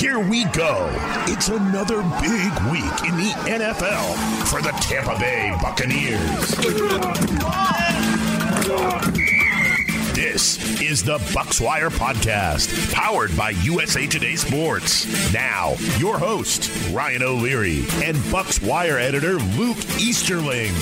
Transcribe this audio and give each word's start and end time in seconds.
Here 0.00 0.18
we 0.18 0.44
go. 0.46 0.88
It's 1.26 1.48
another 1.48 2.00
big 2.22 2.52
week 2.70 3.04
in 3.04 3.18
the 3.18 3.34
NFL 3.44 4.46
for 4.46 4.62
the 4.62 4.70
Tampa 4.80 5.18
Bay 5.20 5.54
Buccaneers. 5.60 6.50
This 10.14 10.80
is 10.80 11.04
the 11.04 11.18
Bucswire 11.18 11.90
Podcast, 11.90 12.94
powered 12.94 13.36
by 13.36 13.50
USA 13.50 14.06
Today 14.06 14.36
Sports. 14.36 15.34
Now, 15.34 15.74
your 15.98 16.18
host, 16.18 16.70
Ryan 16.92 17.22
O'Leary, 17.22 17.80
and 18.02 18.16
Bucswire 18.32 18.98
editor, 18.98 19.34
Luke 19.34 19.78
Easterling. 20.00 20.72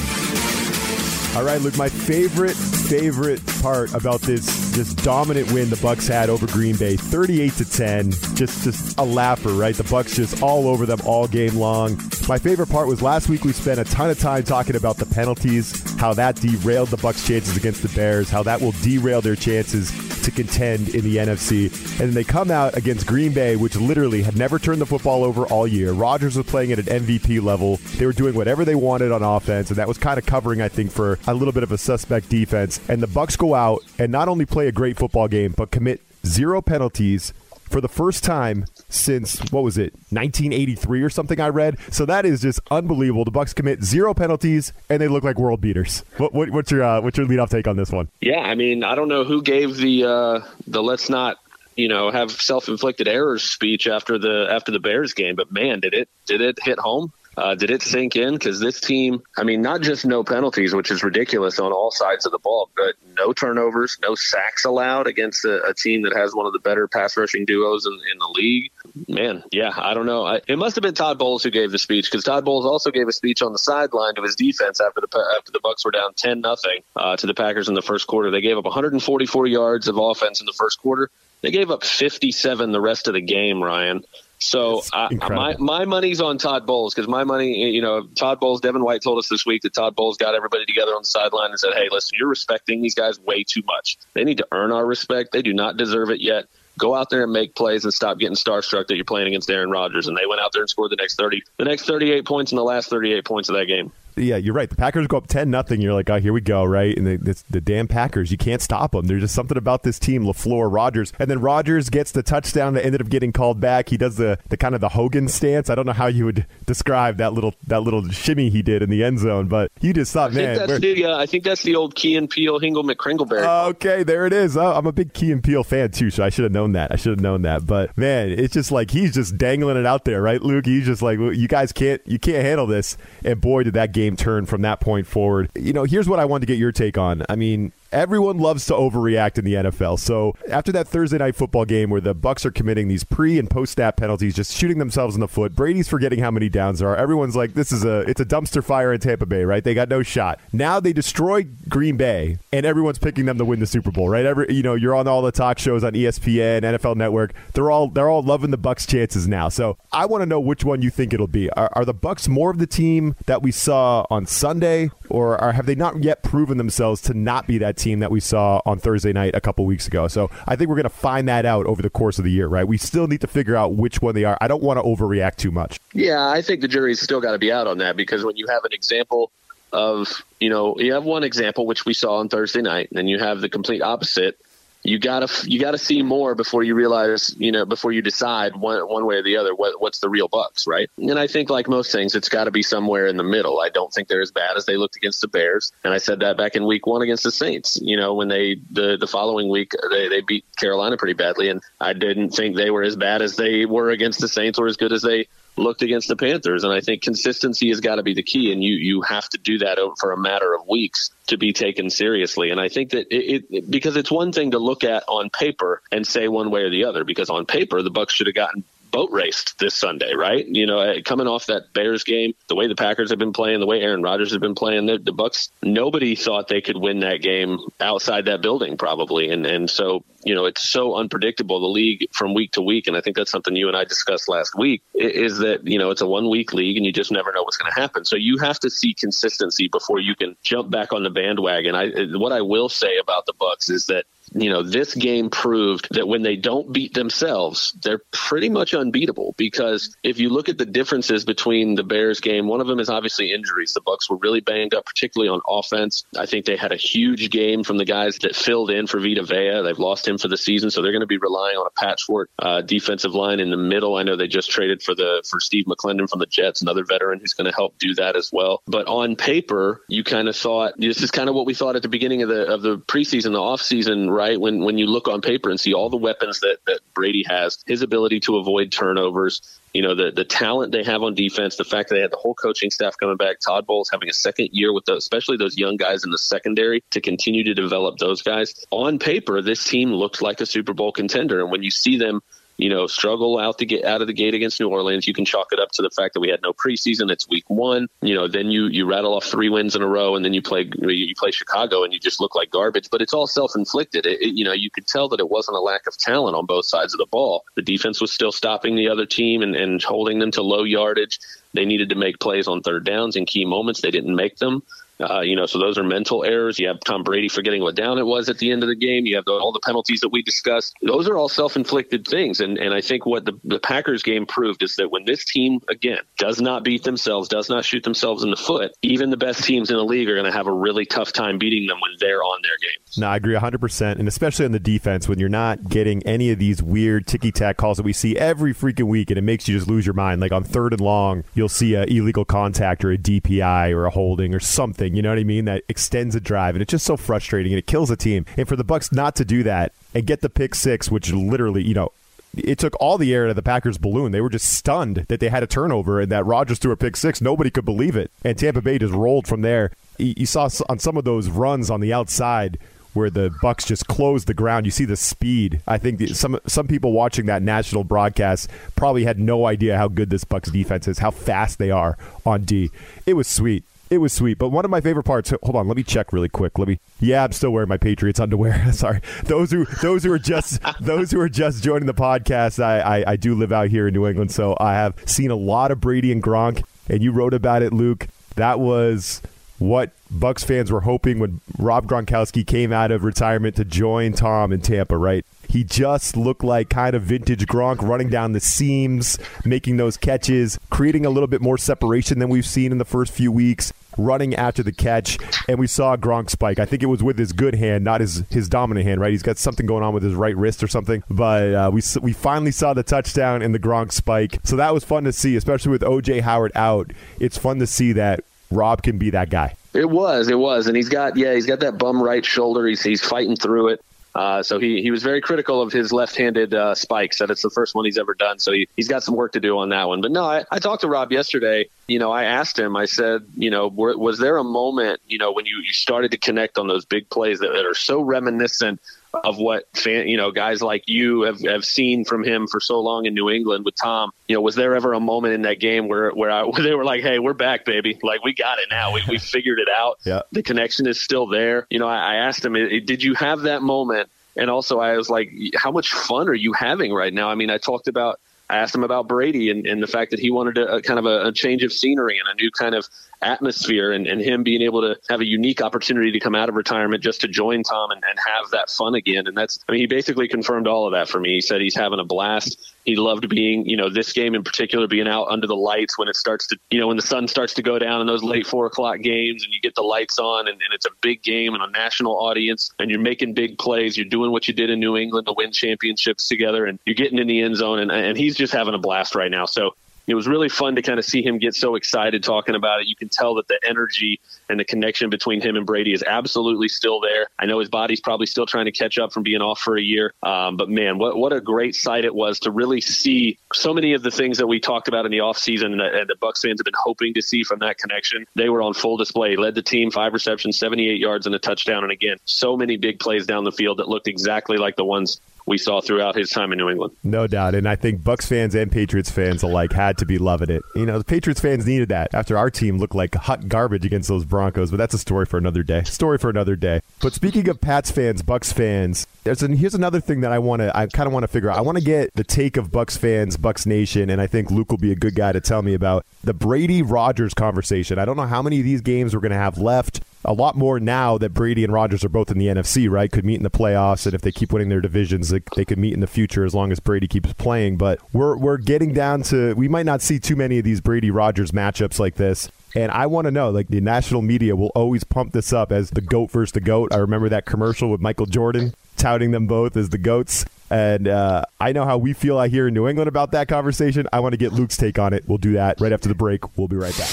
All 1.38 1.44
right, 1.44 1.60
Luke, 1.60 1.78
my 1.78 1.88
favorite, 1.88 2.56
favorite 2.56 3.40
part 3.62 3.94
about 3.94 4.20
this 4.22 4.72
this 4.72 4.92
dominant 4.92 5.52
win 5.52 5.70
the 5.70 5.76
Bucks 5.76 6.08
had 6.08 6.30
over 6.30 6.48
Green 6.48 6.74
Bay, 6.76 6.96
38 6.96 7.52
to 7.52 7.64
10. 7.64 8.10
Just 8.34 8.64
just 8.64 8.98
a 8.98 9.04
laugher, 9.04 9.50
right? 9.50 9.76
The 9.76 9.84
Bucks 9.84 10.16
just 10.16 10.42
all 10.42 10.66
over 10.66 10.84
them 10.84 10.98
all 11.04 11.28
game 11.28 11.54
long. 11.54 11.94
My 12.28 12.38
favorite 12.38 12.68
part 12.70 12.88
was 12.88 13.02
last 13.02 13.28
week 13.28 13.44
we 13.44 13.52
spent 13.52 13.78
a 13.78 13.84
ton 13.84 14.10
of 14.10 14.18
time 14.18 14.42
talking 14.42 14.74
about 14.74 14.96
the 14.96 15.06
penalties, 15.06 15.96
how 16.00 16.12
that 16.14 16.34
derailed 16.40 16.88
the 16.88 16.96
Bucks' 16.96 17.24
chances 17.24 17.56
against 17.56 17.82
the 17.82 17.88
Bears, 17.90 18.28
how 18.28 18.42
that 18.42 18.60
will 18.60 18.72
derail 18.82 19.20
their 19.20 19.36
chances 19.36 19.92
to 20.28 20.34
contend 20.34 20.94
in 20.94 21.02
the 21.02 21.16
NFC. 21.16 21.72
And 21.92 22.08
then 22.08 22.14
they 22.14 22.24
come 22.24 22.50
out 22.50 22.76
against 22.76 23.06
Green 23.06 23.32
Bay, 23.32 23.56
which 23.56 23.76
literally 23.76 24.22
had 24.22 24.36
never 24.36 24.58
turned 24.58 24.80
the 24.80 24.86
football 24.86 25.24
over 25.24 25.46
all 25.46 25.66
year. 25.66 25.92
Rodgers 25.92 26.36
was 26.36 26.46
playing 26.46 26.72
at 26.72 26.78
an 26.78 26.86
MVP 26.86 27.42
level. 27.42 27.76
They 27.96 28.04
were 28.06 28.12
doing 28.12 28.34
whatever 28.34 28.64
they 28.64 28.74
wanted 28.74 29.10
on 29.10 29.22
offense, 29.22 29.70
and 29.70 29.78
that 29.78 29.88
was 29.88 29.96
kind 29.98 30.18
of 30.18 30.26
covering, 30.26 30.60
I 30.60 30.68
think, 30.68 30.90
for 30.92 31.18
a 31.26 31.34
little 31.34 31.52
bit 31.52 31.62
of 31.62 31.72
a 31.72 31.78
suspect 31.78 32.28
defense. 32.28 32.80
And 32.88 33.02
the 33.02 33.06
Bucks 33.06 33.36
go 33.36 33.54
out 33.54 33.82
and 33.98 34.12
not 34.12 34.28
only 34.28 34.44
play 34.44 34.68
a 34.68 34.72
great 34.72 34.98
football 34.98 35.28
game, 35.28 35.54
but 35.56 35.70
commit 35.70 36.02
zero 36.26 36.60
penalties 36.60 37.32
for 37.68 37.80
the 37.80 37.88
first 37.88 38.24
time 38.24 38.66
since 38.88 39.38
what 39.52 39.62
was 39.62 39.76
it 39.78 39.92
1983 40.10 41.02
or 41.02 41.10
something 41.10 41.40
i 41.40 41.48
read? 41.48 41.76
So 41.90 42.06
that 42.06 42.24
is 42.24 42.40
just 42.42 42.60
unbelievable. 42.70 43.24
The 43.24 43.30
bucks 43.30 43.52
commit 43.52 43.82
zero 43.82 44.14
penalties 44.14 44.72
and 44.88 45.00
they 45.00 45.08
look 45.08 45.24
like 45.24 45.38
world 45.38 45.60
beaters. 45.60 46.04
What, 46.16 46.32
what, 46.32 46.50
what's 46.50 46.70
your 46.70 46.82
uh, 46.82 47.00
what's 47.00 47.18
your 47.18 47.26
lead 47.26 47.38
off 47.38 47.50
take 47.50 47.68
on 47.68 47.76
this 47.76 47.90
one? 47.90 48.08
Yeah 48.20 48.40
i 48.40 48.54
mean 48.54 48.84
i 48.84 48.94
don't 48.94 49.08
know 49.08 49.24
who 49.24 49.42
gave 49.42 49.76
the 49.76 50.04
uh, 50.04 50.40
the 50.66 50.82
let's 50.82 51.08
not 51.08 51.38
you 51.76 51.88
know 51.88 52.10
have 52.10 52.30
self-inflicted 52.30 53.06
errors 53.08 53.44
speech 53.44 53.86
after 53.86 54.18
the 54.18 54.46
after 54.50 54.72
the 54.72 54.80
bears 54.80 55.14
game 55.14 55.36
but 55.36 55.52
man 55.52 55.80
did 55.80 55.94
it 55.94 56.08
did 56.26 56.40
it 56.40 56.58
hit 56.62 56.78
home? 56.78 57.12
Uh, 57.38 57.54
did 57.54 57.70
it 57.70 57.82
sink 57.82 58.16
in? 58.16 58.34
Because 58.34 58.58
this 58.58 58.80
team, 58.80 59.22
I 59.36 59.44
mean, 59.44 59.62
not 59.62 59.80
just 59.80 60.04
no 60.04 60.24
penalties, 60.24 60.74
which 60.74 60.90
is 60.90 61.04
ridiculous 61.04 61.60
on 61.60 61.70
all 61.70 61.92
sides 61.92 62.26
of 62.26 62.32
the 62.32 62.38
ball, 62.40 62.68
but 62.76 62.96
no 63.16 63.32
turnovers, 63.32 63.96
no 64.02 64.16
sacks 64.16 64.64
allowed 64.64 65.06
against 65.06 65.44
a, 65.44 65.62
a 65.62 65.72
team 65.72 66.02
that 66.02 66.16
has 66.16 66.34
one 66.34 66.46
of 66.46 66.52
the 66.52 66.58
better 66.58 66.88
pass 66.88 67.16
rushing 67.16 67.44
duos 67.44 67.86
in, 67.86 67.92
in 67.92 68.18
the 68.18 68.28
league. 68.34 68.72
Man, 69.06 69.44
yeah, 69.52 69.72
I 69.76 69.94
don't 69.94 70.06
know. 70.06 70.24
I, 70.24 70.40
it 70.46 70.58
must 70.58 70.76
have 70.76 70.82
been 70.82 70.94
Todd 70.94 71.18
Bowles 71.18 71.42
who 71.42 71.50
gave 71.50 71.70
the 71.70 71.78
speech 71.78 72.10
because 72.10 72.24
Todd 72.24 72.44
Bowles 72.44 72.64
also 72.64 72.90
gave 72.90 73.06
a 73.06 73.12
speech 73.12 73.42
on 73.42 73.52
the 73.52 73.58
sideline 73.58 74.14
to 74.14 74.22
his 74.22 74.34
defense 74.34 74.80
after 74.80 75.00
the 75.00 75.34
after 75.38 75.52
the 75.52 75.60
Bucs 75.60 75.84
were 75.84 75.90
down 75.90 76.14
ten 76.14 76.40
nothing 76.40 76.80
uh, 76.96 77.16
to 77.16 77.26
the 77.26 77.34
Packers 77.34 77.68
in 77.68 77.74
the 77.74 77.82
first 77.82 78.06
quarter. 78.06 78.30
They 78.30 78.40
gave 78.40 78.56
up 78.56 78.64
144 78.64 79.46
yards 79.46 79.88
of 79.88 79.98
offense 79.98 80.40
in 80.40 80.46
the 80.46 80.54
first 80.56 80.80
quarter. 80.80 81.10
They 81.42 81.50
gave 81.50 81.70
up 81.70 81.84
57 81.84 82.72
the 82.72 82.80
rest 82.80 83.06
of 83.06 83.14
the 83.14 83.20
game, 83.20 83.62
Ryan. 83.62 84.02
So 84.40 84.82
I, 84.92 85.08
my 85.28 85.56
my 85.58 85.84
money's 85.84 86.20
on 86.20 86.38
Todd 86.38 86.64
Bowles 86.64 86.94
because 86.94 87.08
my 87.08 87.24
money, 87.24 87.72
you 87.72 87.82
know, 87.82 88.06
Todd 88.06 88.38
Bowles, 88.38 88.60
Devin 88.60 88.84
White 88.84 89.02
told 89.02 89.18
us 89.18 89.28
this 89.28 89.44
week 89.44 89.62
that 89.62 89.74
Todd 89.74 89.96
Bowles 89.96 90.16
got 90.16 90.34
everybody 90.34 90.64
together 90.64 90.92
on 90.92 91.02
the 91.02 91.06
sideline 91.06 91.50
and 91.50 91.58
said, 91.58 91.72
"Hey, 91.74 91.88
listen, 91.90 92.16
you're 92.18 92.28
respecting 92.28 92.80
these 92.80 92.94
guys 92.94 93.18
way 93.20 93.42
too 93.42 93.62
much. 93.66 93.98
They 94.14 94.22
need 94.22 94.38
to 94.38 94.46
earn 94.52 94.70
our 94.70 94.86
respect. 94.86 95.32
They 95.32 95.42
do 95.42 95.52
not 95.52 95.76
deserve 95.76 96.10
it 96.10 96.20
yet. 96.20 96.44
Go 96.78 96.94
out 96.94 97.10
there 97.10 97.24
and 97.24 97.32
make 97.32 97.54
plays 97.54 97.84
and 97.84 97.92
stop 97.92 98.18
getting 98.18 98.36
starstruck 98.36 98.86
that 98.86 98.96
you're 98.96 99.04
playing 99.04 99.28
against 99.28 99.50
Aaron 99.50 99.70
Rodgers." 99.70 100.06
And 100.06 100.16
they 100.16 100.26
went 100.26 100.40
out 100.40 100.52
there 100.52 100.62
and 100.62 100.70
scored 100.70 100.90
the 100.90 100.96
next 100.96 101.16
thirty, 101.16 101.42
the 101.58 101.64
next 101.64 101.84
38 101.84 102.24
points 102.24 102.52
in 102.52 102.56
the 102.56 102.64
last 102.64 102.88
38 102.88 103.24
points 103.24 103.48
of 103.48 103.56
that 103.56 103.66
game 103.66 103.92
yeah, 104.18 104.36
you're 104.36 104.54
right. 104.54 104.68
The 104.68 104.76
Packers 104.76 105.06
go 105.06 105.16
up 105.16 105.26
ten 105.26 105.50
nothing. 105.50 105.80
You're 105.80 105.94
like, 105.94 106.10
oh, 106.10 106.20
here 106.20 106.32
we 106.32 106.40
go, 106.40 106.64
right? 106.64 106.96
And 106.96 107.06
the, 107.06 107.42
the 107.48 107.60
damn 107.60 107.88
Packers, 107.88 108.30
you 108.30 108.38
can't 108.38 108.62
stop 108.62 108.92
them. 108.92 109.06
There's 109.06 109.22
just 109.22 109.34
something 109.34 109.56
about 109.56 109.82
this 109.82 109.98
team, 109.98 110.24
Lafleur, 110.24 110.72
Rodgers, 110.72 111.12
and 111.18 111.30
then 111.30 111.40
Rodgers 111.40 111.90
gets 111.90 112.12
the 112.12 112.22
touchdown 112.22 112.74
that 112.74 112.84
ended 112.84 113.00
up 113.00 113.08
getting 113.08 113.32
called 113.32 113.60
back. 113.60 113.88
He 113.88 113.96
does 113.96 114.16
the 114.16 114.38
the 114.48 114.56
kind 114.56 114.74
of 114.74 114.80
the 114.80 114.90
Hogan 114.90 115.28
stance. 115.28 115.70
I 115.70 115.74
don't 115.74 115.86
know 115.86 115.92
how 115.92 116.06
you 116.06 116.24
would 116.24 116.46
describe 116.66 117.16
that 117.18 117.32
little 117.32 117.54
that 117.66 117.82
little 117.82 118.08
shimmy 118.08 118.50
he 118.50 118.62
did 118.62 118.82
in 118.82 118.90
the 118.90 119.04
end 119.04 119.18
zone, 119.18 119.48
but 119.48 119.70
you 119.80 119.92
just 119.92 120.12
thought, 120.12 120.32
I 120.32 120.34
man, 120.34 120.56
think 120.56 120.68
that's 120.68 120.80
the, 120.80 121.04
uh, 121.04 121.18
I 121.18 121.26
think 121.26 121.44
that's 121.44 121.62
the 121.62 121.76
old 121.76 121.94
Key 121.94 122.16
and 122.16 122.28
Peele 122.28 122.58
Hingle 122.58 122.84
McCringleberry. 122.84 123.68
Okay, 123.70 124.02
there 124.02 124.26
it 124.26 124.32
is. 124.32 124.56
Oh, 124.56 124.72
I'm 124.72 124.86
a 124.86 124.92
big 124.92 125.12
Key 125.12 125.32
and 125.32 125.42
Peele 125.42 125.64
fan 125.64 125.90
too, 125.90 126.10
so 126.10 126.24
I 126.24 126.30
should 126.30 126.44
have 126.44 126.52
known 126.52 126.72
that. 126.72 126.92
I 126.92 126.96
should 126.96 127.10
have 127.10 127.20
known 127.20 127.42
that. 127.42 127.66
But 127.66 127.96
man, 127.96 128.30
it's 128.30 128.54
just 128.54 128.72
like 128.72 128.90
he's 128.90 129.14
just 129.14 129.36
dangling 129.38 129.76
it 129.76 129.86
out 129.86 130.04
there, 130.04 130.22
right, 130.22 130.40
Luke? 130.42 130.66
He's 130.66 130.86
just 130.86 131.02
like, 131.02 131.18
you 131.18 131.48
guys 131.48 131.72
can't 131.72 132.00
you 132.06 132.18
can't 132.18 132.44
handle 132.44 132.66
this, 132.66 132.96
and 133.24 133.40
boy, 133.40 133.62
did 133.64 133.74
that 133.74 133.92
game 133.92 134.07
turn 134.16 134.46
from 134.46 134.62
that 134.62 134.80
point 134.80 134.88
point 134.88 135.06
forward. 135.06 135.50
You 135.54 135.74
know, 135.74 135.84
here's 135.84 136.08
what 136.08 136.18
I 136.18 136.24
wanted 136.24 136.46
to 136.46 136.52
get 136.52 136.58
your 136.58 136.72
take 136.72 136.96
on. 136.96 137.22
I 137.28 137.36
mean, 137.36 137.72
everyone 137.92 138.38
loves 138.38 138.66
to 138.66 138.74
overreact 138.74 139.38
in 139.38 139.44
the 139.44 139.54
NFL. 139.54 139.98
So 139.98 140.34
after 140.50 140.72
that 140.72 140.88
Thursday 140.88 141.18
night 141.18 141.36
football 141.36 141.64
game 141.64 141.90
where 141.90 142.00
the 142.00 142.14
Bucks 142.14 142.44
are 142.44 142.50
committing 142.50 142.88
these 142.88 143.04
pre 143.04 143.38
and 143.38 143.48
post 143.48 143.74
snap 143.74 143.96
penalties, 143.96 144.34
just 144.34 144.56
shooting 144.56 144.78
themselves 144.78 145.14
in 145.14 145.20
the 145.20 145.28
foot, 145.28 145.54
Brady's 145.54 145.88
forgetting 145.88 146.20
how 146.20 146.30
many 146.30 146.48
downs 146.48 146.80
there 146.80 146.88
are. 146.88 146.96
Everyone's 146.96 147.36
like, 147.36 147.54
"This 147.54 147.72
is 147.72 147.84
a 147.84 148.00
it's 148.00 148.20
a 148.20 148.24
dumpster 148.24 148.62
fire 148.62 148.92
in 148.92 149.00
Tampa 149.00 149.26
Bay, 149.26 149.44
right? 149.44 149.62
They 149.62 149.74
got 149.74 149.88
no 149.88 150.02
shot." 150.02 150.40
Now 150.52 150.80
they 150.80 150.92
destroy 150.92 151.46
Green 151.68 151.96
Bay, 151.96 152.38
and 152.52 152.66
everyone's 152.66 152.98
picking 152.98 153.26
them 153.26 153.38
to 153.38 153.44
win 153.44 153.60
the 153.60 153.66
Super 153.66 153.90
Bowl, 153.90 154.08
right? 154.08 154.26
Every 154.26 154.52
you 154.52 154.62
know, 154.62 154.74
you're 154.74 154.94
on 154.94 155.08
all 155.08 155.22
the 155.22 155.32
talk 155.32 155.58
shows 155.58 155.84
on 155.84 155.92
ESPN, 155.92 156.62
NFL 156.62 156.96
Network. 156.96 157.32
They're 157.54 157.70
all 157.70 157.88
they're 157.88 158.08
all 158.08 158.22
loving 158.22 158.50
the 158.50 158.58
Bucks' 158.58 158.86
chances 158.86 159.26
now. 159.26 159.48
So 159.48 159.78
I 159.92 160.06
want 160.06 160.22
to 160.22 160.26
know 160.26 160.40
which 160.40 160.64
one 160.64 160.82
you 160.82 160.90
think 160.90 161.12
it'll 161.12 161.26
be. 161.26 161.50
Are, 161.50 161.70
are 161.72 161.84
the 161.84 161.94
Bucks 161.94 162.28
more 162.28 162.50
of 162.50 162.58
the 162.58 162.66
team 162.66 163.16
that 163.26 163.42
we 163.42 163.52
saw 163.52 164.06
on 164.10 164.26
Sunday, 164.26 164.90
or 165.08 165.38
are, 165.38 165.52
have 165.52 165.66
they 165.66 165.74
not 165.74 166.02
yet 166.02 166.22
proven 166.22 166.58
themselves 166.58 167.00
to 167.02 167.14
not 167.14 167.46
be 167.46 167.58
that 167.58 167.77
team 167.78 168.00
that 168.00 168.10
we 168.10 168.20
saw? 168.20 168.60
on 168.66 168.78
Thursday 168.78 169.12
night 169.12 169.34
a 169.34 169.40
couple 169.40 169.64
weeks 169.64 169.86
ago. 169.86 170.08
So 170.08 170.30
I 170.46 170.56
think 170.56 170.68
we're 170.68 170.76
going 170.76 170.84
to 170.84 170.90
find 170.90 171.28
that 171.28 171.46
out 171.46 171.66
over 171.66 171.82
the 171.82 171.90
course 171.90 172.18
of 172.18 172.24
the 172.24 172.30
year, 172.30 172.46
right? 172.46 172.66
We 172.66 172.76
still 172.76 173.06
need 173.06 173.20
to 173.22 173.26
figure 173.26 173.56
out 173.56 173.74
which 173.74 174.02
one 174.02 174.14
they 174.14 174.24
are. 174.24 174.36
I 174.40 174.48
don't 174.48 174.62
want 174.62 174.78
to 174.78 174.82
overreact 174.82 175.36
too 175.36 175.50
much. 175.50 175.80
Yeah, 175.92 176.28
I 176.28 176.42
think 176.42 176.60
the 176.60 176.68
jury's 176.68 177.00
still 177.00 177.20
got 177.20 177.32
to 177.32 177.38
be 177.38 177.50
out 177.50 177.66
on 177.66 177.78
that 177.78 177.96
because 177.96 178.24
when 178.24 178.36
you 178.36 178.46
have 178.48 178.64
an 178.64 178.72
example 178.72 179.30
of, 179.72 180.22
you 180.40 180.50
know, 180.50 180.78
you 180.78 180.94
have 180.94 181.04
one 181.04 181.24
example, 181.24 181.66
which 181.66 181.84
we 181.84 181.94
saw 181.94 182.16
on 182.18 182.28
Thursday 182.28 182.62
night, 182.62 182.88
and 182.90 182.98
then 182.98 183.08
you 183.08 183.18
have 183.18 183.40
the 183.40 183.48
complete 183.48 183.82
opposite 183.82 184.38
you 184.82 184.98
gotta 184.98 185.28
you 185.48 185.60
gotta 185.60 185.78
see 185.78 186.02
more 186.02 186.34
before 186.34 186.62
you 186.62 186.74
realize 186.74 187.34
you 187.38 187.52
know 187.52 187.64
before 187.64 187.92
you 187.92 188.02
decide 188.02 188.56
one 188.56 188.80
one 188.88 189.06
way 189.06 189.16
or 189.16 189.22
the 189.22 189.36
other 189.36 189.54
what 189.54 189.80
what's 189.80 189.98
the 190.00 190.08
real 190.08 190.28
bucks 190.28 190.66
right? 190.66 190.90
And 190.98 191.18
i 191.18 191.26
think 191.26 191.50
like 191.50 191.68
most 191.68 191.92
things 191.92 192.14
it's 192.14 192.28
got 192.28 192.44
to 192.44 192.50
be 192.50 192.62
somewhere 192.62 193.06
in 193.06 193.16
the 193.16 193.24
middle. 193.24 193.60
I 193.60 193.68
don't 193.68 193.92
think 193.92 194.08
they're 194.08 194.20
as 194.20 194.30
bad 194.30 194.56
as 194.56 194.66
they 194.66 194.76
looked 194.76 194.96
against 194.96 195.20
the 195.20 195.28
bears. 195.28 195.72
And 195.84 195.92
i 195.92 195.98
said 195.98 196.20
that 196.20 196.36
back 196.36 196.54
in 196.56 196.66
week 196.66 196.86
one 196.86 197.02
against 197.02 197.24
the 197.24 197.32
saints 197.32 197.78
you 197.82 197.96
know 197.96 198.14
when 198.14 198.28
they 198.28 198.56
the 198.70 198.96
the 198.96 199.06
following 199.06 199.48
week 199.48 199.72
they, 199.90 200.08
they 200.08 200.20
beat 200.20 200.44
carolina 200.56 200.96
pretty 200.96 201.14
badly. 201.14 201.48
And 201.48 201.60
i 201.80 201.92
didn't 201.92 202.30
think 202.30 202.56
they 202.56 202.70
were 202.70 202.82
as 202.82 202.96
bad 202.96 203.22
as 203.22 203.36
they 203.36 203.66
were 203.66 203.90
against 203.90 204.20
the 204.20 204.28
saints 204.28 204.58
or 204.58 204.66
as 204.66 204.76
good 204.76 204.92
as 204.92 205.02
they 205.02 205.26
looked 205.58 205.82
against 205.82 206.08
the 206.08 206.16
Panthers. 206.16 206.64
And 206.64 206.72
I 206.72 206.80
think 206.80 207.02
consistency 207.02 207.68
has 207.68 207.80
got 207.80 207.96
to 207.96 208.02
be 208.02 208.14
the 208.14 208.22
key, 208.22 208.52
and 208.52 208.62
you 208.62 208.74
you 208.74 209.02
have 209.02 209.28
to 209.30 209.38
do 209.38 209.58
that 209.58 209.78
for 209.98 210.12
a 210.12 210.16
matter 210.16 210.54
of 210.54 210.66
weeks 210.66 211.10
to 211.26 211.36
be 211.36 211.52
taken 211.52 211.90
seriously. 211.90 212.50
And 212.50 212.60
I 212.60 212.68
think 212.68 212.90
that 212.90 213.06
it, 213.10 213.44
it 213.50 213.70
because 213.70 213.96
it's 213.96 214.10
one 214.10 214.32
thing 214.32 214.52
to 214.52 214.58
look 214.58 214.84
at 214.84 215.04
on 215.08 215.30
paper 215.30 215.82
and 215.92 216.06
say 216.06 216.28
one 216.28 216.50
way 216.50 216.62
or 216.62 216.70
the 216.70 216.84
other. 216.84 217.04
Because 217.04 217.30
on 217.30 217.46
paper, 217.46 217.82
the 217.82 217.90
Bucks 217.90 218.14
should 218.14 218.26
have 218.26 218.36
gotten 218.36 218.64
boat 218.90 219.10
raced 219.12 219.58
this 219.58 219.74
Sunday, 219.74 220.14
right? 220.14 220.46
You 220.46 220.66
know, 220.66 220.80
uh, 220.80 220.94
coming 221.04 221.26
off 221.26 221.46
that 221.46 221.72
Bears 221.72 222.04
game, 222.04 222.34
the 222.48 222.54
way 222.54 222.66
the 222.66 222.74
Packers 222.74 223.10
have 223.10 223.18
been 223.18 223.32
playing, 223.32 223.60
the 223.60 223.66
way 223.66 223.80
Aaron 223.80 224.02
Rodgers 224.02 224.30
has 224.30 224.38
been 224.38 224.54
playing, 224.54 224.86
the, 224.86 224.98
the 224.98 225.12
Bucs, 225.12 225.50
nobody 225.62 226.14
thought 226.14 226.48
they 226.48 226.60
could 226.60 226.76
win 226.76 227.00
that 227.00 227.22
game 227.22 227.58
outside 227.80 228.26
that 228.26 228.42
building, 228.42 228.76
probably, 228.76 229.30
and 229.30 229.46
and 229.46 229.70
so 229.70 230.04
you 230.24 230.34
know 230.34 230.46
it's 230.46 230.62
so 230.62 230.96
unpredictable 230.96 231.60
the 231.60 231.66
league 231.66 232.06
from 232.12 232.34
week 232.34 232.52
to 232.52 232.62
week, 232.62 232.86
and 232.86 232.96
I 232.96 233.00
think 233.00 233.16
that's 233.16 233.30
something 233.30 233.54
you 233.54 233.68
and 233.68 233.76
I 233.76 233.84
discussed 233.84 234.28
last 234.28 234.56
week 234.56 234.82
is 234.94 235.38
that 235.38 235.66
you 235.66 235.78
know 235.78 235.90
it's 235.90 236.00
a 236.00 236.06
one 236.06 236.28
week 236.28 236.52
league 236.52 236.76
and 236.76 236.84
you 236.84 236.92
just 236.92 237.12
never 237.12 237.32
know 237.32 237.42
what's 237.42 237.56
going 237.56 237.72
to 237.72 237.80
happen. 237.80 238.04
So 238.04 238.16
you 238.16 238.38
have 238.38 238.58
to 238.60 238.70
see 238.70 238.94
consistency 238.94 239.68
before 239.68 240.00
you 240.00 240.14
can 240.14 240.36
jump 240.42 240.70
back 240.70 240.92
on 240.92 241.02
the 241.02 241.10
bandwagon. 241.10 241.74
I 241.74 241.90
what 242.16 242.32
I 242.32 242.40
will 242.40 242.68
say 242.68 242.98
about 242.98 243.26
the 243.26 243.34
Bucks 243.38 243.68
is 243.68 243.86
that 243.86 244.06
you 244.34 244.50
know, 244.50 244.62
this 244.62 244.94
game 244.94 245.30
proved 245.30 245.88
that 245.92 246.08
when 246.08 246.22
they 246.22 246.36
don't 246.36 246.72
beat 246.72 246.94
themselves, 246.94 247.76
they're 247.82 248.02
pretty 248.10 248.48
much 248.48 248.74
unbeatable. 248.74 249.34
Because 249.36 249.96
if 250.02 250.18
you 250.18 250.28
look 250.30 250.48
at 250.48 250.58
the 250.58 250.66
differences 250.66 251.24
between 251.24 251.74
the 251.74 251.84
Bears 251.84 252.20
game, 252.20 252.46
one 252.46 252.60
of 252.60 252.66
them 252.66 252.80
is 252.80 252.90
obviously 252.90 253.32
injuries. 253.32 253.72
The 253.74 253.80
Bucks 253.80 254.08
were 254.08 254.16
really 254.16 254.40
banged 254.40 254.74
up, 254.74 254.86
particularly 254.86 255.28
on 255.28 255.40
offense. 255.48 256.04
I 256.16 256.26
think 256.26 256.44
they 256.44 256.56
had 256.56 256.72
a 256.72 256.76
huge 256.76 257.30
game 257.30 257.64
from 257.64 257.78
the 257.78 257.84
guys 257.84 258.18
that 258.18 258.34
filled 258.36 258.70
in 258.70 258.86
for 258.86 259.00
Vita 259.00 259.22
Vea. 259.22 259.62
They've 259.62 259.78
lost 259.78 260.06
him 260.06 260.18
for 260.18 260.28
the 260.28 260.36
season, 260.36 260.70
so 260.70 260.82
they're 260.82 260.92
going 260.92 261.00
to 261.00 261.06
be 261.06 261.18
relying 261.18 261.56
on 261.56 261.66
a 261.66 261.80
patchwork 261.80 262.30
uh, 262.38 262.62
defensive 262.62 263.14
line 263.14 263.40
in 263.40 263.50
the 263.50 263.56
middle. 263.56 263.96
I 263.96 264.02
know 264.02 264.16
they 264.16 264.28
just 264.28 264.50
traded 264.50 264.82
for 264.82 264.94
the 264.94 265.22
for 265.28 265.40
Steve 265.40 265.66
McLendon 265.66 266.08
from 266.08 266.18
the 266.18 266.26
Jets, 266.26 266.62
another 266.62 266.84
veteran 266.84 267.20
who's 267.20 267.34
going 267.34 267.50
to 267.50 267.54
help 267.54 267.78
do 267.78 267.94
that 267.94 268.16
as 268.16 268.30
well. 268.32 268.62
But 268.66 268.86
on 268.86 269.16
paper, 269.16 269.82
you 269.88 270.04
kind 270.04 270.28
of 270.28 270.36
thought 270.36 270.74
this 270.76 271.02
is 271.02 271.10
kind 271.10 271.28
of 271.28 271.34
what 271.34 271.46
we 271.46 271.54
thought 271.54 271.76
at 271.76 271.82
the 271.82 271.88
beginning 271.88 272.22
of 272.22 272.28
the 272.28 272.46
of 272.46 272.62
the 272.62 272.78
preseason, 272.78 273.32
the 273.32 273.38
offseason, 273.38 274.10
right? 274.18 274.40
When 274.40 274.64
when 274.64 274.78
you 274.78 274.86
look 274.88 275.06
on 275.06 275.20
paper 275.20 275.48
and 275.48 275.60
see 275.60 275.74
all 275.74 275.90
the 275.90 275.96
weapons 275.96 276.40
that 276.40 276.58
that 276.66 276.80
Brady 276.92 277.24
has, 277.28 277.62
his 277.66 277.82
ability 277.82 278.18
to 278.20 278.38
avoid 278.38 278.72
turnovers, 278.72 279.40
you 279.72 279.80
know 279.80 279.94
the 279.94 280.10
the 280.10 280.24
talent 280.24 280.72
they 280.72 280.82
have 280.82 281.04
on 281.04 281.14
defense, 281.14 281.54
the 281.54 281.64
fact 281.64 281.88
that 281.88 281.94
they 281.94 282.00
had 282.00 282.10
the 282.10 282.16
whole 282.16 282.34
coaching 282.34 282.72
staff 282.72 282.96
coming 282.98 283.16
back, 283.16 283.38
Todd 283.38 283.64
Bowles 283.64 283.90
having 283.92 284.08
a 284.08 284.12
second 284.12 284.48
year 284.50 284.72
with 284.72 284.86
the, 284.86 284.96
especially 284.96 285.36
those 285.36 285.56
young 285.56 285.76
guys 285.76 286.02
in 286.04 286.10
the 286.10 286.18
secondary 286.18 286.82
to 286.90 287.00
continue 287.00 287.44
to 287.44 287.54
develop 287.54 287.98
those 287.98 288.22
guys. 288.22 288.66
On 288.72 288.98
paper, 288.98 289.40
this 289.40 289.62
team 289.62 289.92
looked 289.92 290.20
like 290.20 290.40
a 290.40 290.46
Super 290.46 290.74
Bowl 290.74 290.90
contender, 290.90 291.40
and 291.40 291.52
when 291.52 291.62
you 291.62 291.70
see 291.70 291.96
them 291.96 292.20
you 292.58 292.68
know, 292.68 292.88
struggle 292.88 293.38
out 293.38 293.58
to 293.58 293.66
get 293.66 293.84
out 293.84 294.00
of 294.00 294.08
the 294.08 294.12
gate 294.12 294.34
against 294.34 294.58
New 294.58 294.68
Orleans. 294.68 295.06
You 295.06 295.14
can 295.14 295.24
chalk 295.24 295.48
it 295.52 295.60
up 295.60 295.70
to 295.72 295.82
the 295.82 295.90
fact 295.90 296.14
that 296.14 296.20
we 296.20 296.28
had 296.28 296.42
no 296.42 296.52
preseason. 296.52 297.10
It's 297.10 297.28
week 297.28 297.48
one. 297.48 297.86
You 298.02 298.16
know, 298.16 298.26
then 298.26 298.50
you 298.50 298.66
you 298.66 298.84
rattle 298.84 299.14
off 299.14 299.24
three 299.24 299.48
wins 299.48 299.76
in 299.76 299.82
a 299.82 299.86
row, 299.86 300.16
and 300.16 300.24
then 300.24 300.34
you 300.34 300.42
play 300.42 300.68
you 300.76 301.14
play 301.16 301.30
Chicago, 301.30 301.84
and 301.84 301.92
you 301.92 302.00
just 302.00 302.20
look 302.20 302.34
like 302.34 302.50
garbage. 302.50 302.88
But 302.90 303.00
it's 303.00 303.14
all 303.14 303.28
self 303.28 303.52
inflicted. 303.54 304.06
you 304.20 304.44
know, 304.44 304.52
you 304.52 304.70
could 304.70 304.88
tell 304.88 305.08
that 305.10 305.20
it 305.20 305.30
wasn't 305.30 305.56
a 305.56 305.60
lack 305.60 305.86
of 305.86 305.96
talent 305.96 306.36
on 306.36 306.46
both 306.46 306.66
sides 306.66 306.92
of 306.92 306.98
the 306.98 307.06
ball. 307.06 307.44
The 307.54 307.62
defense 307.62 308.00
was 308.00 308.12
still 308.12 308.32
stopping 308.32 308.74
the 308.74 308.88
other 308.88 309.06
team 309.06 309.42
and, 309.42 309.54
and 309.54 309.82
holding 309.82 310.18
them 310.18 310.32
to 310.32 310.42
low 310.42 310.64
yardage. 310.64 311.20
They 311.54 311.64
needed 311.64 311.90
to 311.90 311.94
make 311.94 312.18
plays 312.18 312.48
on 312.48 312.62
third 312.62 312.84
downs 312.84 313.14
in 313.14 313.24
key 313.24 313.44
moments. 313.44 313.80
They 313.80 313.92
didn't 313.92 314.16
make 314.16 314.36
them. 314.36 314.62
Uh, 315.00 315.20
you 315.20 315.36
know, 315.36 315.46
so 315.46 315.58
those 315.58 315.78
are 315.78 315.84
mental 315.84 316.24
errors. 316.24 316.58
You 316.58 316.68
have 316.68 316.80
Tom 316.80 317.02
Brady 317.02 317.28
forgetting 317.28 317.62
what 317.62 317.76
down 317.76 317.98
it 317.98 318.06
was 318.06 318.28
at 318.28 318.38
the 318.38 318.50
end 318.50 318.62
of 318.62 318.68
the 318.68 318.76
game. 318.76 319.06
You 319.06 319.16
have 319.16 319.24
the, 319.24 319.32
all 319.32 319.52
the 319.52 319.60
penalties 319.60 320.00
that 320.00 320.10
we 320.10 320.22
discussed. 320.22 320.74
Those 320.82 321.08
are 321.08 321.16
all 321.16 321.28
self-inflicted 321.28 322.06
things. 322.06 322.40
And 322.40 322.58
and 322.58 322.74
I 322.74 322.80
think 322.80 323.06
what 323.06 323.24
the, 323.24 323.38
the 323.44 323.60
Packers 323.60 324.02
game 324.02 324.26
proved 324.26 324.62
is 324.62 324.76
that 324.76 324.90
when 324.90 325.04
this 325.04 325.24
team 325.24 325.60
again 325.68 326.00
does 326.18 326.40
not 326.40 326.64
beat 326.64 326.84
themselves, 326.84 327.28
does 327.28 327.48
not 327.48 327.64
shoot 327.64 327.84
themselves 327.84 328.24
in 328.24 328.30
the 328.30 328.36
foot, 328.36 328.72
even 328.82 329.10
the 329.10 329.16
best 329.16 329.44
teams 329.44 329.70
in 329.70 329.76
the 329.76 329.84
league 329.84 330.08
are 330.08 330.14
going 330.14 330.26
to 330.26 330.32
have 330.32 330.46
a 330.46 330.52
really 330.52 330.84
tough 330.84 331.12
time 331.12 331.38
beating 331.38 331.66
them 331.66 331.78
when 331.80 331.92
they're 332.00 332.22
on 332.22 332.40
their 332.42 332.56
game. 332.60 333.00
No, 333.02 333.08
I 333.08 333.16
agree 333.16 333.34
100%. 333.34 333.98
And 333.98 334.08
especially 334.08 334.44
on 334.44 334.52
the 334.52 334.60
defense, 334.60 335.08
when 335.08 335.18
you're 335.18 335.28
not 335.28 335.68
getting 335.68 336.02
any 336.04 336.30
of 336.30 336.38
these 336.38 336.62
weird 336.62 337.06
ticky 337.06 337.32
tack 337.32 337.56
calls 337.56 337.76
that 337.76 337.84
we 337.84 337.92
see 337.92 338.16
every 338.16 338.54
freaking 338.54 338.86
week, 338.86 339.10
and 339.10 339.18
it 339.18 339.22
makes 339.22 339.48
you 339.48 339.56
just 339.56 339.68
lose 339.68 339.86
your 339.86 339.94
mind. 339.94 340.20
Like 340.20 340.32
on 340.32 340.44
third 340.44 340.72
and 340.72 340.80
long, 340.80 341.24
you'll 341.34 341.48
see 341.48 341.74
a 341.74 341.84
illegal 341.84 342.24
contact 342.24 342.84
or 342.84 342.90
a 342.90 342.98
DPI 342.98 343.72
or 343.72 343.86
a 343.86 343.90
holding 343.90 344.34
or 344.34 344.40
something. 344.40 344.87
You 344.94 345.02
know 345.02 345.10
what 345.10 345.18
I 345.18 345.24
mean? 345.24 345.44
That 345.46 345.64
extends 345.68 346.14
a 346.14 346.20
drive, 346.20 346.54
and 346.54 346.62
it's 346.62 346.70
just 346.70 346.86
so 346.86 346.96
frustrating, 346.96 347.52
and 347.52 347.58
it 347.58 347.66
kills 347.66 347.90
a 347.90 347.96
team. 347.96 348.24
And 348.36 348.46
for 348.48 348.56
the 348.56 348.64
Bucks 348.64 348.92
not 348.92 349.16
to 349.16 349.24
do 349.24 349.42
that 349.44 349.72
and 349.94 350.06
get 350.06 350.20
the 350.20 350.30
pick 350.30 350.54
six, 350.54 350.90
which 350.90 351.12
literally, 351.12 351.62
you 351.62 351.74
know, 351.74 351.92
it 352.36 352.58
took 352.58 352.74
all 352.80 352.98
the 352.98 353.14
air 353.14 353.24
out 353.24 353.30
of 353.30 353.36
the 353.36 353.42
Packers' 353.42 353.78
balloon. 353.78 354.12
They 354.12 354.20
were 354.20 354.28
just 354.28 354.52
stunned 354.52 355.06
that 355.08 355.20
they 355.20 355.28
had 355.28 355.42
a 355.42 355.46
turnover 355.46 356.00
and 356.00 356.12
that 356.12 356.26
Rodgers 356.26 356.58
threw 356.58 356.72
a 356.72 356.76
pick 356.76 356.96
six. 356.96 357.20
Nobody 357.20 357.50
could 357.50 357.64
believe 357.64 357.96
it. 357.96 358.10
And 358.24 358.38
Tampa 358.38 358.60
Bay 358.60 358.78
just 358.78 358.94
rolled 358.94 359.26
from 359.26 359.42
there. 359.42 359.72
You 359.98 360.26
saw 360.26 360.48
on 360.68 360.78
some 360.78 360.96
of 360.96 361.04
those 361.04 361.28
runs 361.28 361.70
on 361.70 361.80
the 361.80 361.92
outside 361.92 362.58
where 362.94 363.10
the 363.10 363.34
Bucks 363.42 363.64
just 363.64 363.86
closed 363.86 364.26
the 364.26 364.34
ground. 364.34 364.66
You 364.66 364.72
see 364.72 364.84
the 364.84 364.96
speed. 364.96 365.60
I 365.66 365.78
think 365.78 366.06
some 366.10 366.38
some 366.46 366.66
people 366.66 366.92
watching 366.92 367.26
that 367.26 367.42
national 367.42 367.84
broadcast 367.84 368.50
probably 368.76 369.04
had 369.04 369.18
no 369.18 369.46
idea 369.46 369.76
how 369.76 369.88
good 369.88 370.10
this 370.10 370.24
Bucks 370.24 370.50
defense 370.50 370.88
is, 370.88 370.98
how 370.98 371.10
fast 371.10 371.58
they 371.58 371.70
are 371.70 371.96
on 372.26 372.42
D. 372.42 372.70
It 373.06 373.14
was 373.14 373.26
sweet. 373.26 373.64
It 373.90 373.98
was 373.98 374.12
sweet, 374.12 374.38
but 374.38 374.50
one 374.50 374.64
of 374.64 374.70
my 374.70 374.80
favorite 374.82 375.04
parts. 375.04 375.32
Hold 375.42 375.56
on, 375.56 375.66
let 375.66 375.76
me 375.76 375.82
check 375.82 376.12
really 376.12 376.28
quick. 376.28 376.58
Let 376.58 376.68
me. 376.68 376.78
Yeah, 377.00 377.24
I'm 377.24 377.32
still 377.32 377.50
wearing 377.50 377.70
my 377.70 377.78
Patriots 377.78 378.20
underwear. 378.20 378.70
Sorry, 378.72 379.00
those 379.24 379.50
who 379.50 379.64
those 379.82 380.04
who 380.04 380.12
are 380.12 380.18
just 380.18 380.60
those 380.80 381.10
who 381.10 381.20
are 381.20 381.28
just 381.28 381.62
joining 381.62 381.86
the 381.86 381.94
podcast. 381.94 382.62
I, 382.62 382.80
I 382.80 383.12
I 383.12 383.16
do 383.16 383.34
live 383.34 383.52
out 383.52 383.68
here 383.68 383.88
in 383.88 383.94
New 383.94 384.06
England, 384.06 384.30
so 384.30 384.56
I 384.60 384.74
have 384.74 384.94
seen 385.06 385.30
a 385.30 385.36
lot 385.36 385.70
of 385.70 385.80
Brady 385.80 386.12
and 386.12 386.22
Gronk, 386.22 386.64
and 386.88 387.02
you 387.02 387.12
wrote 387.12 387.32
about 387.32 387.62
it, 387.62 387.72
Luke. 387.72 388.08
That 388.36 388.60
was 388.60 389.22
what 389.58 389.90
Bucks 390.10 390.44
fans 390.44 390.70
were 390.70 390.82
hoping 390.82 391.18
when 391.18 391.40
Rob 391.58 391.86
Gronkowski 391.86 392.46
came 392.46 392.72
out 392.72 392.90
of 392.90 393.04
retirement 393.04 393.56
to 393.56 393.64
join 393.64 394.12
Tom 394.12 394.52
in 394.52 394.60
Tampa, 394.60 394.96
right? 394.96 395.24
He 395.48 395.64
just 395.64 396.16
looked 396.16 396.44
like 396.44 396.68
kind 396.68 396.94
of 396.94 397.02
vintage 397.02 397.46
Gronk 397.46 397.82
running 397.82 398.08
down 398.08 398.32
the 398.32 398.40
seams, 398.40 399.18
making 399.44 399.76
those 399.76 399.96
catches, 399.96 400.58
creating 400.70 401.04
a 401.06 401.10
little 401.10 401.26
bit 401.26 401.40
more 401.40 401.58
separation 401.58 402.18
than 402.18 402.28
we've 402.28 402.46
seen 402.46 402.70
in 402.70 402.78
the 402.78 402.84
first 402.84 403.12
few 403.12 403.32
weeks, 403.32 403.72
running 403.98 404.34
after 404.34 404.62
the 404.62 404.72
catch. 404.72 405.18
And 405.48 405.58
we 405.58 405.66
saw 405.66 405.96
Gronk 405.96 406.30
spike. 406.30 406.58
I 406.58 406.64
think 406.64 406.82
it 406.82 406.86
was 406.86 407.02
with 407.02 407.18
his 407.18 407.32
good 407.32 407.54
hand, 407.54 407.84
not 407.84 408.00
his, 408.00 408.24
his 408.30 408.48
dominant 408.48 408.86
hand, 408.86 409.00
right? 409.00 409.10
He's 409.10 409.22
got 409.22 409.36
something 409.36 409.66
going 409.66 409.82
on 409.82 409.92
with 409.92 410.02
his 410.02 410.14
right 410.14 410.36
wrist 410.36 410.62
or 410.62 410.68
something. 410.68 411.02
But 411.10 411.54
uh, 411.54 411.70
we, 411.72 411.82
we 412.00 412.12
finally 412.12 412.52
saw 412.52 412.72
the 412.72 412.82
touchdown 412.82 413.42
and 413.42 413.54
the 413.54 413.58
Gronk 413.58 413.92
spike. 413.92 414.38
So 414.44 414.56
that 414.56 414.72
was 414.72 414.84
fun 414.84 415.04
to 415.04 415.12
see, 415.12 415.36
especially 415.36 415.72
with 415.72 415.82
O.J. 415.82 416.20
Howard 416.20 416.52
out. 416.54 416.92
It's 417.18 417.36
fun 417.36 417.58
to 417.58 417.66
see 417.66 417.92
that 417.92 418.24
Rob 418.50 418.82
can 418.82 418.98
be 418.98 419.10
that 419.10 419.30
guy. 419.30 419.54
It 419.74 419.90
was, 419.90 420.28
it 420.28 420.38
was, 420.38 420.66
and 420.66 420.76
he's 420.76 420.88
got 420.88 421.16
yeah, 421.16 421.34
he's 421.34 421.46
got 421.46 421.60
that 421.60 421.76
bum 421.78 422.02
right 422.02 422.24
shoulder. 422.24 422.66
He's 422.66 422.82
he's 422.82 423.02
fighting 423.02 423.36
through 423.36 423.68
it. 423.68 423.84
Uh, 424.18 424.42
so 424.42 424.58
he, 424.58 424.82
he 424.82 424.90
was 424.90 425.04
very 425.04 425.20
critical 425.20 425.62
of 425.62 425.72
his 425.72 425.92
left-handed 425.92 426.52
uh, 426.52 426.74
spike. 426.74 427.14
Said 427.14 427.30
it's 427.30 427.42
the 427.42 427.50
first 427.50 427.76
one 427.76 427.84
he's 427.84 427.98
ever 427.98 428.14
done. 428.14 428.40
So 428.40 428.50
he, 428.50 428.68
he's 428.74 428.88
got 428.88 429.04
some 429.04 429.14
work 429.14 429.30
to 429.34 429.40
do 429.40 429.56
on 429.58 429.68
that 429.68 429.86
one. 429.86 430.00
But 430.00 430.10
no, 430.10 430.24
I, 430.24 430.44
I 430.50 430.58
talked 430.58 430.80
to 430.80 430.88
Rob 430.88 431.12
yesterday. 431.12 431.66
You 431.86 432.00
know, 432.00 432.10
I 432.10 432.24
asked 432.24 432.58
him. 432.58 432.74
I 432.74 432.86
said, 432.86 433.22
you 433.36 433.48
know, 433.48 433.68
were, 433.68 433.96
was 433.96 434.18
there 434.18 434.36
a 434.36 434.42
moment, 434.42 435.00
you 435.06 435.18
know, 435.18 435.30
when 435.30 435.46
you, 435.46 435.62
you 435.64 435.72
started 435.72 436.10
to 436.10 436.18
connect 436.18 436.58
on 436.58 436.66
those 436.66 436.84
big 436.84 437.08
plays 437.10 437.38
that, 437.38 437.52
that 437.52 437.64
are 437.64 437.76
so 437.76 438.00
reminiscent 438.00 438.80
of 439.12 439.38
what 439.38 439.64
fan, 439.74 440.08
you 440.08 440.16
know 440.16 440.30
guys 440.30 440.62
like 440.62 440.84
you 440.86 441.22
have, 441.22 441.40
have 441.40 441.64
seen 441.64 442.04
from 442.04 442.24
him 442.24 442.46
for 442.46 442.60
so 442.60 442.80
long 442.80 443.06
in 443.06 443.14
New 443.14 443.30
England 443.30 443.64
with 443.64 443.74
Tom. 443.74 444.10
You 444.26 444.36
know, 444.36 444.40
was 444.40 444.54
there 444.54 444.74
ever 444.74 444.92
a 444.92 445.00
moment 445.00 445.34
in 445.34 445.42
that 445.42 445.60
game 445.60 445.88
where 445.88 446.10
where, 446.10 446.30
I, 446.30 446.42
where 446.44 446.62
they 446.62 446.74
were 446.74 446.84
like, 446.84 447.02
"Hey, 447.02 447.18
we're 447.18 447.34
back, 447.34 447.64
baby! 447.64 447.98
Like 448.02 448.22
we 448.22 448.34
got 448.34 448.58
it 448.58 448.68
now. 448.70 448.92
We, 448.92 449.02
we 449.08 449.18
figured 449.18 449.58
it 449.58 449.68
out. 449.68 449.98
yeah. 450.04 450.22
The 450.32 450.42
connection 450.42 450.86
is 450.86 451.00
still 451.00 451.26
there." 451.26 451.66
You 451.70 451.78
know, 451.78 451.88
I, 451.88 452.14
I 452.14 452.14
asked 452.16 452.44
him, 452.44 452.52
"Did 452.52 453.02
you 453.02 453.14
have 453.14 453.42
that 453.42 453.62
moment?" 453.62 454.10
And 454.36 454.50
also, 454.50 454.78
I 454.78 454.96
was 454.96 455.10
like, 455.10 455.30
"How 455.56 455.70
much 455.70 455.92
fun 455.92 456.28
are 456.28 456.34
you 456.34 456.52
having 456.52 456.92
right 456.92 457.12
now?" 457.12 457.28
I 457.30 457.34
mean, 457.34 457.50
I 457.50 457.58
talked 457.58 457.88
about 457.88 458.20
I 458.50 458.56
asked 458.56 458.74
him 458.74 458.84
about 458.84 459.08
Brady 459.08 459.50
and, 459.50 459.66
and 459.66 459.82
the 459.82 459.86
fact 459.86 460.10
that 460.10 460.20
he 460.20 460.30
wanted 460.30 460.56
a, 460.56 460.76
a 460.76 460.82
kind 460.82 460.98
of 460.98 461.04
a, 461.04 461.26
a, 461.26 461.32
change 461.32 461.62
of 461.62 461.72
scenery 461.72 462.18
and 462.18 462.28
a 462.28 462.42
new 462.42 462.50
kind 462.50 462.74
of 462.74 462.88
atmosphere 463.20 463.92
and, 463.92 464.06
and 464.06 464.20
him 464.20 464.42
being 464.42 464.62
able 464.62 464.80
to 464.80 464.96
have 465.10 465.20
a 465.20 465.26
unique 465.26 465.60
opportunity 465.60 466.12
to 466.12 466.20
come 466.20 466.34
out 466.34 466.48
of 466.48 466.54
retirement 466.54 467.02
just 467.02 467.20
to 467.20 467.28
join 467.28 467.62
Tom 467.62 467.90
and, 467.90 468.02
and 468.08 468.18
have 468.18 468.50
that 468.52 468.70
fun 468.70 468.94
again. 468.94 469.26
And 469.26 469.36
that's, 469.36 469.58
I 469.68 469.72
mean, 469.72 469.80
he 469.80 469.86
basically 469.86 470.28
confirmed 470.28 470.66
all 470.66 470.86
of 470.86 470.92
that 470.92 471.08
for 471.08 471.20
me. 471.20 471.34
He 471.34 471.40
said 471.40 471.60
he's 471.60 471.76
having 471.76 471.98
a 471.98 472.04
blast. 472.04 472.74
He 472.88 472.96
loved 472.96 473.28
being, 473.28 473.66
you 473.66 473.76
know, 473.76 473.90
this 473.90 474.14
game 474.14 474.34
in 474.34 474.42
particular, 474.42 474.88
being 474.88 475.06
out 475.06 475.26
under 475.28 475.46
the 475.46 475.54
lights 475.54 475.98
when 475.98 476.08
it 476.08 476.16
starts 476.16 476.46
to, 476.46 476.56
you 476.70 476.80
know, 476.80 476.86
when 476.86 476.96
the 476.96 477.02
sun 477.02 477.28
starts 477.28 477.52
to 477.52 477.62
go 477.62 477.78
down 477.78 478.00
in 478.00 478.06
those 478.06 478.22
late 478.22 478.46
four 478.46 478.64
o'clock 478.64 479.02
games 479.02 479.44
and 479.44 479.52
you 479.52 479.60
get 479.60 479.74
the 479.74 479.82
lights 479.82 480.18
on 480.18 480.48
and, 480.48 480.54
and 480.62 480.72
it's 480.72 480.86
a 480.86 480.90
big 481.02 481.22
game 481.22 481.52
and 481.52 481.62
a 481.62 481.70
national 481.70 482.12
audience 482.12 482.70
and 482.78 482.90
you're 482.90 482.98
making 482.98 483.34
big 483.34 483.58
plays. 483.58 483.98
You're 483.98 484.08
doing 484.08 484.32
what 484.32 484.48
you 484.48 484.54
did 484.54 484.70
in 484.70 484.80
New 484.80 484.96
England 484.96 485.26
to 485.26 485.34
win 485.36 485.52
championships 485.52 486.28
together 486.28 486.64
and 486.64 486.78
you're 486.86 486.94
getting 486.94 487.18
in 487.18 487.26
the 487.26 487.42
end 487.42 487.56
zone 487.56 487.78
and, 487.78 487.92
and 487.92 488.16
he's 488.16 488.34
just 488.34 488.54
having 488.54 488.72
a 488.72 488.78
blast 488.78 489.14
right 489.14 489.30
now. 489.30 489.44
So 489.44 489.74
it 490.08 490.14
was 490.14 490.26
really 490.26 490.48
fun 490.48 490.74
to 490.76 490.82
kind 490.82 490.98
of 490.98 491.04
see 491.04 491.22
him 491.22 491.38
get 491.38 491.54
so 491.54 491.74
excited 491.74 492.22
talking 492.22 492.54
about 492.54 492.80
it. 492.80 492.86
You 492.86 492.96
can 492.96 493.10
tell 493.10 493.34
that 493.34 493.46
the 493.46 493.60
energy 493.66 494.20
and 494.48 494.58
the 494.58 494.64
connection 494.64 495.10
between 495.10 495.42
him 495.42 495.54
and 495.54 495.66
Brady 495.66 495.92
is 495.92 496.02
absolutely 496.02 496.68
still 496.68 497.00
there. 497.00 497.28
I 497.38 497.44
know 497.44 497.58
his 497.58 497.68
body's 497.68 498.00
probably 498.00 498.26
still 498.26 498.46
trying 498.46 498.64
to 498.64 498.72
catch 498.72 498.98
up 498.98 499.12
from 499.12 499.22
being 499.22 499.42
off 499.42 499.60
for 499.60 499.76
a 499.76 499.82
year. 499.82 500.14
Um, 500.22 500.56
but 500.56 500.70
man, 500.70 500.96
what, 500.98 501.16
what 501.18 501.34
a 501.34 501.40
great 501.40 501.74
sight 501.74 502.06
it 502.06 502.14
was 502.14 502.40
to 502.40 502.50
really 502.50 502.80
see 502.80 503.38
so 503.52 503.74
many 503.74 503.92
of 503.92 504.02
the 504.02 504.10
things 504.10 504.38
that 504.38 504.46
we 504.46 504.60
talked 504.60 504.88
about 504.88 505.04
in 505.04 505.12
the 505.12 505.18
offseason 505.18 505.72
and 505.72 505.80
that 505.80 506.06
the 506.08 506.16
Bucks 506.16 506.40
fans 506.40 506.58
have 506.58 506.64
been 506.64 506.72
hoping 506.74 507.12
to 507.12 507.20
see 507.20 507.42
from 507.42 507.58
that 507.58 507.76
connection. 507.76 508.24
They 508.34 508.48
were 508.48 508.62
on 508.62 508.72
full 508.72 508.96
display. 508.96 509.36
Led 509.36 509.54
the 509.54 509.62
team 509.62 509.90
five 509.90 510.14
receptions, 510.14 510.58
78 510.58 510.98
yards 510.98 511.26
and 511.26 511.34
a 511.34 511.38
touchdown. 511.38 511.82
And 511.82 511.92
again, 511.92 512.16
so 512.24 512.56
many 512.56 512.78
big 512.78 512.98
plays 512.98 513.26
down 513.26 513.44
the 513.44 513.52
field 513.52 513.78
that 513.78 513.88
looked 513.88 514.08
exactly 514.08 514.56
like 514.56 514.76
the 514.76 514.84
ones 514.84 515.20
we 515.48 515.58
saw 515.58 515.80
throughout 515.80 516.14
his 516.16 516.30
time 516.30 516.52
in 516.52 516.58
New 516.58 516.68
England. 516.68 516.94
No 517.02 517.26
doubt, 517.26 517.54
and 517.54 517.68
I 517.68 517.76
think 517.76 518.04
Bucks 518.04 518.26
fans 518.26 518.54
and 518.54 518.70
Patriots 518.70 519.10
fans 519.10 519.42
alike 519.42 519.72
had 519.72 519.98
to 519.98 520.06
be 520.06 520.18
loving 520.18 520.50
it. 520.50 520.62
You 520.74 520.86
know, 520.86 520.98
the 520.98 521.04
Patriots 521.04 521.40
fans 521.40 521.66
needed 521.66 521.88
that 521.88 522.14
after 522.14 522.36
our 522.36 522.50
team 522.50 522.78
looked 522.78 522.94
like 522.94 523.14
hot 523.14 523.48
garbage 523.48 523.84
against 523.84 524.08
those 524.08 524.24
Broncos. 524.24 524.70
But 524.70 524.76
that's 524.76 524.94
a 524.94 524.98
story 524.98 525.26
for 525.26 525.38
another 525.38 525.62
day. 525.62 525.82
Story 525.84 526.18
for 526.18 526.30
another 526.30 526.56
day. 526.56 526.80
But 527.00 527.12
speaking 527.12 527.48
of 527.48 527.60
Pats 527.60 527.92
fans, 527.92 528.22
Bucks 528.22 528.52
fans, 528.52 529.06
there's 529.22 529.42
an, 529.42 529.56
here's 529.56 529.74
another 529.74 530.00
thing 530.00 530.20
that 530.22 530.32
I 530.32 530.40
want 530.40 530.62
to 530.62 530.76
I 530.76 530.88
kind 530.88 531.06
of 531.06 531.12
want 531.12 531.22
to 531.22 531.28
figure 531.28 531.48
out. 531.48 531.56
I 531.56 531.60
want 531.60 531.78
to 531.78 531.84
get 531.84 532.12
the 532.14 532.24
take 532.24 532.56
of 532.56 532.72
Bucks 532.72 532.96
fans, 532.96 533.36
Bucks 533.36 533.66
Nation, 533.66 534.10
and 534.10 534.20
I 534.20 534.26
think 534.26 534.50
Luke 534.50 534.70
will 534.70 534.78
be 534.78 534.90
a 534.90 534.96
good 534.96 535.14
guy 535.14 535.30
to 535.30 535.40
tell 535.40 535.62
me 535.62 535.74
about 535.74 536.04
the 536.24 536.34
Brady 536.34 536.82
Rodgers 536.82 537.34
conversation. 537.34 538.00
I 538.00 538.04
don't 538.04 538.16
know 538.16 538.26
how 538.26 538.42
many 538.42 538.58
of 538.58 538.64
these 538.64 538.80
games 538.80 539.14
we're 539.14 539.20
going 539.20 539.30
to 539.30 539.38
have 539.38 539.58
left. 539.58 540.00
A 540.24 540.32
lot 540.32 540.56
more 540.56 540.80
now 540.80 541.16
that 541.18 541.32
Brady 541.32 541.62
and 541.62 541.72
Rodgers 541.72 542.04
are 542.04 542.08
both 542.08 542.32
in 542.32 542.38
the 542.38 542.48
NFC, 542.48 542.90
right? 542.90 543.10
Could 543.10 543.24
meet 543.24 543.36
in 543.36 543.44
the 543.44 543.50
playoffs, 543.50 544.04
and 544.04 544.14
if 544.14 544.22
they 544.22 544.32
keep 544.32 544.52
winning 544.52 544.68
their 544.68 544.80
divisions, 544.80 545.28
they, 545.28 545.40
they 545.54 545.64
could 545.64 545.78
meet 545.78 545.94
in 545.94 546.00
the 546.00 546.08
future 546.08 546.44
as 546.44 546.54
long 546.54 546.72
as 546.72 546.80
Brady 546.80 547.06
keeps 547.06 547.32
playing. 547.34 547.76
But 547.76 548.00
we're 548.12 548.36
we're 548.36 548.58
getting 548.58 548.92
down 548.92 549.22
to 549.24 549.54
we 549.54 549.68
might 549.68 549.86
not 549.86 550.02
see 550.02 550.18
too 550.18 550.34
many 550.34 550.58
of 550.58 550.64
these 550.64 550.80
Brady 550.80 551.12
Rodgers 551.12 551.52
matchups 551.52 552.00
like 552.00 552.16
this. 552.16 552.50
And 552.74 552.92
I 552.92 553.06
want 553.06 553.24
to 553.24 553.30
know, 553.30 553.50
like 553.50 553.68
the 553.68 553.80
national 553.80 554.22
media 554.22 554.54
will 554.54 554.72
always 554.74 555.04
pump 555.04 555.32
this 555.32 555.52
up 555.52 555.72
as 555.72 555.90
the 555.90 556.00
goat 556.00 556.30
versus 556.30 556.52
the 556.52 556.60
goat. 556.60 556.92
I 556.92 556.98
remember 556.98 557.28
that 557.30 557.46
commercial 557.46 557.90
with 557.90 558.00
Michael 558.00 558.26
Jordan 558.26 558.74
touting 558.96 559.30
them 559.30 559.46
both 559.46 559.76
as 559.76 559.88
the 559.88 559.98
goats. 559.98 560.44
And 560.70 561.08
uh, 561.08 561.44
I 561.60 561.72
know 561.72 561.84
how 561.84 561.96
we 561.96 562.12
feel 562.12 562.38
out 562.38 562.50
here 562.50 562.68
in 562.68 562.74
New 562.74 562.86
England 562.88 563.08
about 563.08 563.32
that 563.32 563.48
conversation. 563.48 564.06
I 564.12 564.20
want 564.20 564.34
to 564.34 564.36
get 564.36 564.52
Luke's 564.52 564.76
take 564.76 564.98
on 564.98 565.14
it. 565.14 565.24
We'll 565.26 565.38
do 565.38 565.52
that 565.52 565.80
right 565.80 565.92
after 565.92 566.08
the 566.08 566.14
break. 566.14 566.58
We'll 566.58 566.68
be 566.68 566.76
right 566.76 566.96
back. 566.96 567.08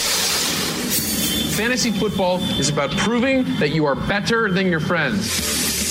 Fantasy 1.56 1.92
football 1.92 2.40
is 2.60 2.68
about 2.68 2.92
proving 2.92 3.46
that 3.60 3.70
you 3.70 3.86
are 3.86 3.96
better 3.96 4.52
than 4.52 4.68
your 4.68 4.82
friends. 4.82 5.55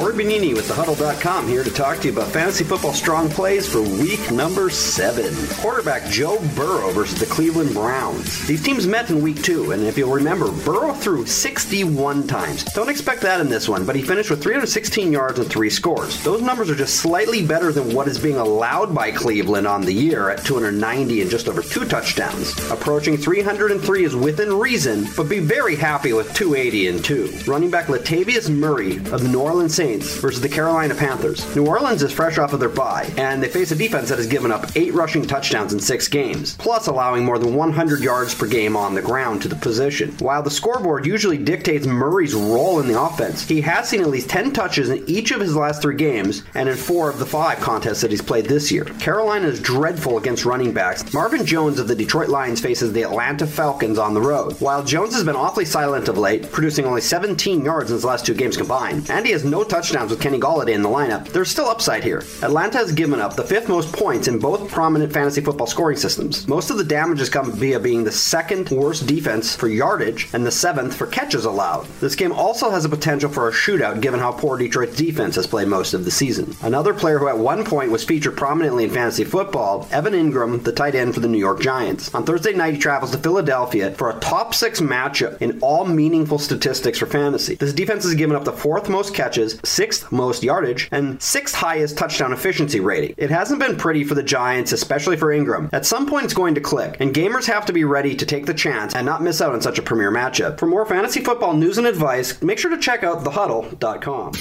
Corey 0.00 0.14
Bonini 0.14 0.54
with 0.54 0.66
thehuddle.com 0.66 1.46
here 1.46 1.62
to 1.62 1.70
talk 1.70 1.98
to 1.98 2.08
you 2.08 2.14
about 2.14 2.28
fantasy 2.28 2.64
football 2.64 2.94
strong 2.94 3.28
plays 3.28 3.70
for 3.70 3.82
week 3.82 4.30
number 4.30 4.70
seven. 4.70 5.30
Quarterback 5.58 6.08
Joe 6.08 6.38
Burrow 6.56 6.90
versus 6.90 7.20
the 7.20 7.26
Cleveland 7.26 7.74
Browns. 7.74 8.46
These 8.46 8.62
teams 8.62 8.86
met 8.86 9.10
in 9.10 9.20
week 9.20 9.42
two, 9.42 9.72
and 9.72 9.82
if 9.82 9.98
you'll 9.98 10.10
remember, 10.10 10.50
Burrow 10.64 10.94
threw 10.94 11.26
61 11.26 12.26
times. 12.26 12.64
Don't 12.64 12.88
expect 12.88 13.20
that 13.20 13.42
in 13.42 13.50
this 13.50 13.68
one, 13.68 13.84
but 13.84 13.94
he 13.94 14.00
finished 14.00 14.30
with 14.30 14.42
316 14.42 15.12
yards 15.12 15.38
and 15.38 15.50
three 15.50 15.68
scores. 15.68 16.24
Those 16.24 16.40
numbers 16.40 16.70
are 16.70 16.74
just 16.74 16.96
slightly 16.96 17.44
better 17.44 17.70
than 17.70 17.94
what 17.94 18.08
is 18.08 18.18
being 18.18 18.36
allowed 18.36 18.94
by 18.94 19.10
Cleveland 19.10 19.66
on 19.66 19.82
the 19.82 19.92
year 19.92 20.30
at 20.30 20.42
290 20.46 21.20
and 21.20 21.30
just 21.30 21.46
over 21.46 21.60
two 21.60 21.84
touchdowns. 21.84 22.58
Approaching 22.70 23.18
303 23.18 24.04
is 24.04 24.16
within 24.16 24.50
reason, 24.54 25.08
but 25.14 25.28
be 25.28 25.40
very 25.40 25.76
happy 25.76 26.14
with 26.14 26.32
280 26.32 26.88
and 26.88 27.04
two. 27.04 27.30
Running 27.46 27.70
back 27.70 27.88
Latavius 27.88 28.48
Murray 28.48 28.96
of 28.96 29.22
the 29.22 29.28
New 29.28 29.40
Orleans 29.40 29.74
Saints 29.74 29.89
versus 29.98 30.40
the 30.40 30.48
Carolina 30.48 30.94
Panthers. 30.94 31.54
New 31.56 31.66
Orleans 31.66 32.02
is 32.02 32.12
fresh 32.12 32.38
off 32.38 32.52
of 32.52 32.60
their 32.60 32.68
bye, 32.68 33.12
and 33.16 33.42
they 33.42 33.48
face 33.48 33.72
a 33.72 33.76
defense 33.76 34.08
that 34.08 34.18
has 34.18 34.26
given 34.26 34.52
up 34.52 34.76
eight 34.76 34.94
rushing 34.94 35.26
touchdowns 35.26 35.72
in 35.72 35.80
six 35.80 36.08
games, 36.08 36.56
plus 36.56 36.86
allowing 36.86 37.24
more 37.24 37.38
than 37.38 37.54
100 37.54 38.00
yards 38.00 38.34
per 38.34 38.46
game 38.46 38.76
on 38.76 38.94
the 38.94 39.02
ground 39.02 39.42
to 39.42 39.48
the 39.48 39.56
position. 39.56 40.12
While 40.18 40.42
the 40.42 40.50
scoreboard 40.50 41.06
usually 41.06 41.38
dictates 41.38 41.86
Murray's 41.86 42.34
role 42.34 42.80
in 42.80 42.86
the 42.86 43.00
offense, 43.00 43.46
he 43.46 43.60
has 43.62 43.88
seen 43.88 44.00
at 44.00 44.08
least 44.08 44.30
10 44.30 44.52
touches 44.52 44.90
in 44.90 45.08
each 45.08 45.30
of 45.30 45.40
his 45.40 45.56
last 45.56 45.82
three 45.82 45.96
games 45.96 46.44
and 46.54 46.68
in 46.68 46.76
four 46.76 47.10
of 47.10 47.18
the 47.18 47.26
five 47.26 47.58
contests 47.60 48.00
that 48.00 48.10
he's 48.10 48.22
played 48.22 48.46
this 48.46 48.70
year. 48.70 48.84
Carolina 48.84 49.48
is 49.48 49.60
dreadful 49.60 50.18
against 50.18 50.44
running 50.44 50.72
backs. 50.72 51.12
Marvin 51.12 51.44
Jones 51.44 51.78
of 51.78 51.88
the 51.88 51.94
Detroit 51.94 52.28
Lions 52.28 52.60
faces 52.60 52.92
the 52.92 53.02
Atlanta 53.02 53.46
Falcons 53.46 53.98
on 53.98 54.14
the 54.14 54.20
road. 54.20 54.60
While 54.60 54.84
Jones 54.84 55.14
has 55.14 55.24
been 55.24 55.36
awfully 55.36 55.64
silent 55.64 56.08
of 56.08 56.18
late, 56.18 56.50
producing 56.52 56.84
only 56.84 57.00
17 57.00 57.64
yards 57.64 57.90
in 57.90 57.94
his 57.94 58.04
last 58.04 58.26
two 58.26 58.34
games 58.34 58.56
combined, 58.56 59.10
and 59.10 59.24
he 59.24 59.32
has 59.32 59.44
no 59.44 59.64
touchdowns 59.80 60.10
with 60.10 60.20
Kenny 60.20 60.38
Golladay 60.38 60.74
in 60.74 60.82
the 60.82 60.90
lineup, 60.90 61.26
there's 61.28 61.50
still 61.50 61.64
upside 61.64 62.04
here. 62.04 62.22
Atlanta 62.42 62.76
has 62.76 62.92
given 62.92 63.18
up 63.18 63.34
the 63.34 63.42
fifth 63.42 63.66
most 63.66 63.90
points 63.94 64.28
in 64.28 64.38
both 64.38 64.70
prominent 64.70 65.10
fantasy 65.10 65.40
football 65.40 65.66
scoring 65.66 65.96
systems. 65.96 66.46
Most 66.46 66.68
of 66.68 66.76
the 66.76 66.84
damage 66.84 67.18
has 67.18 67.30
come 67.30 67.50
via 67.50 67.80
being 67.80 68.04
the 68.04 68.12
second 68.12 68.68
worst 68.68 69.06
defense 69.06 69.56
for 69.56 69.68
yardage 69.68 70.28
and 70.34 70.44
the 70.44 70.50
seventh 70.50 70.94
for 70.94 71.06
catches 71.06 71.46
allowed. 71.46 71.86
This 71.98 72.14
game 72.14 72.30
also 72.30 72.68
has 72.68 72.84
a 72.84 72.90
potential 72.90 73.30
for 73.30 73.48
a 73.48 73.52
shootout 73.52 74.02
given 74.02 74.20
how 74.20 74.32
poor 74.32 74.58
Detroit's 74.58 74.96
defense 74.96 75.36
has 75.36 75.46
played 75.46 75.68
most 75.68 75.94
of 75.94 76.04
the 76.04 76.10
season. 76.10 76.54
Another 76.60 76.92
player 76.92 77.18
who 77.18 77.28
at 77.28 77.38
one 77.38 77.64
point 77.64 77.90
was 77.90 78.04
featured 78.04 78.36
prominently 78.36 78.84
in 78.84 78.90
fantasy 78.90 79.24
football, 79.24 79.88
Evan 79.90 80.12
Engram, 80.12 80.62
the 80.62 80.72
tight 80.72 80.94
end 80.94 81.14
for 81.14 81.20
the 81.20 81.28
New 81.28 81.38
York 81.38 81.62
Giants. 81.62 82.14
On 82.14 82.26
Thursday 82.26 82.52
night, 82.52 82.74
he 82.74 82.80
travels 82.80 83.12
to 83.12 83.18
Philadelphia 83.18 83.92
for 83.92 84.10
a 84.10 84.20
top 84.20 84.54
six 84.54 84.82
matchup 84.82 85.40
in 85.40 85.58
all 85.62 85.86
meaningful 85.86 86.38
statistics 86.38 86.98
for 86.98 87.06
fantasy. 87.06 87.54
This 87.54 87.72
defense 87.72 88.04
has 88.04 88.14
given 88.14 88.36
up 88.36 88.44
the 88.44 88.52
fourth 88.52 88.90
most 88.90 89.14
catches, 89.14 89.58
sixth 89.64 90.10
most 90.12 90.42
yardage, 90.42 90.88
and 90.90 91.20
sixth 91.22 91.54
highest 91.54 91.96
touchdown 91.98 92.32
efficiency 92.32 92.80
rating. 92.80 93.14
It 93.16 93.30
hasn't 93.30 93.60
been 93.60 93.76
pretty 93.76 94.04
for 94.04 94.14
the 94.14 94.22
Giants, 94.22 94.72
especially 94.72 95.16
for 95.16 95.28
Engram. 95.28 95.68
At 95.72 95.86
some 95.86 96.06
point, 96.06 96.24
it's 96.24 96.34
going 96.34 96.54
to 96.54 96.60
click, 96.60 96.96
and 97.00 97.14
gamers 97.14 97.46
have 97.46 97.66
to 97.66 97.72
be 97.72 97.84
ready 97.84 98.14
to 98.14 98.26
take 98.26 98.46
the 98.46 98.54
chance 98.54 98.94
and 98.94 99.06
not 99.06 99.22
miss 99.22 99.40
out 99.40 99.52
on 99.52 99.60
such 99.60 99.78
a 99.78 99.82
premier 99.82 100.10
matchup. 100.10 100.58
For 100.58 100.66
more 100.66 100.86
fantasy 100.86 101.20
football 101.20 101.54
news 101.54 101.78
and 101.78 101.86
advice, 101.86 102.40
make 102.42 102.58
sure 102.58 102.70
to 102.70 102.78
check 102.78 103.04
out 103.04 103.24
thehuddle.com. 103.24 104.32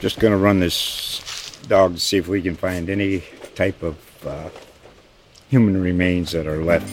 Just 0.00 0.20
going 0.20 0.32
to 0.32 0.38
run 0.38 0.60
this 0.60 1.56
dog 1.68 1.94
to 1.94 2.00
see 2.00 2.18
if 2.18 2.28
we 2.28 2.42
can 2.42 2.56
find 2.56 2.90
any 2.90 3.22
type 3.54 3.82
of 3.82 3.96
uh, 4.26 4.50
human 5.48 5.80
remains 5.80 6.32
that 6.32 6.46
are 6.46 6.62
left. 6.62 6.92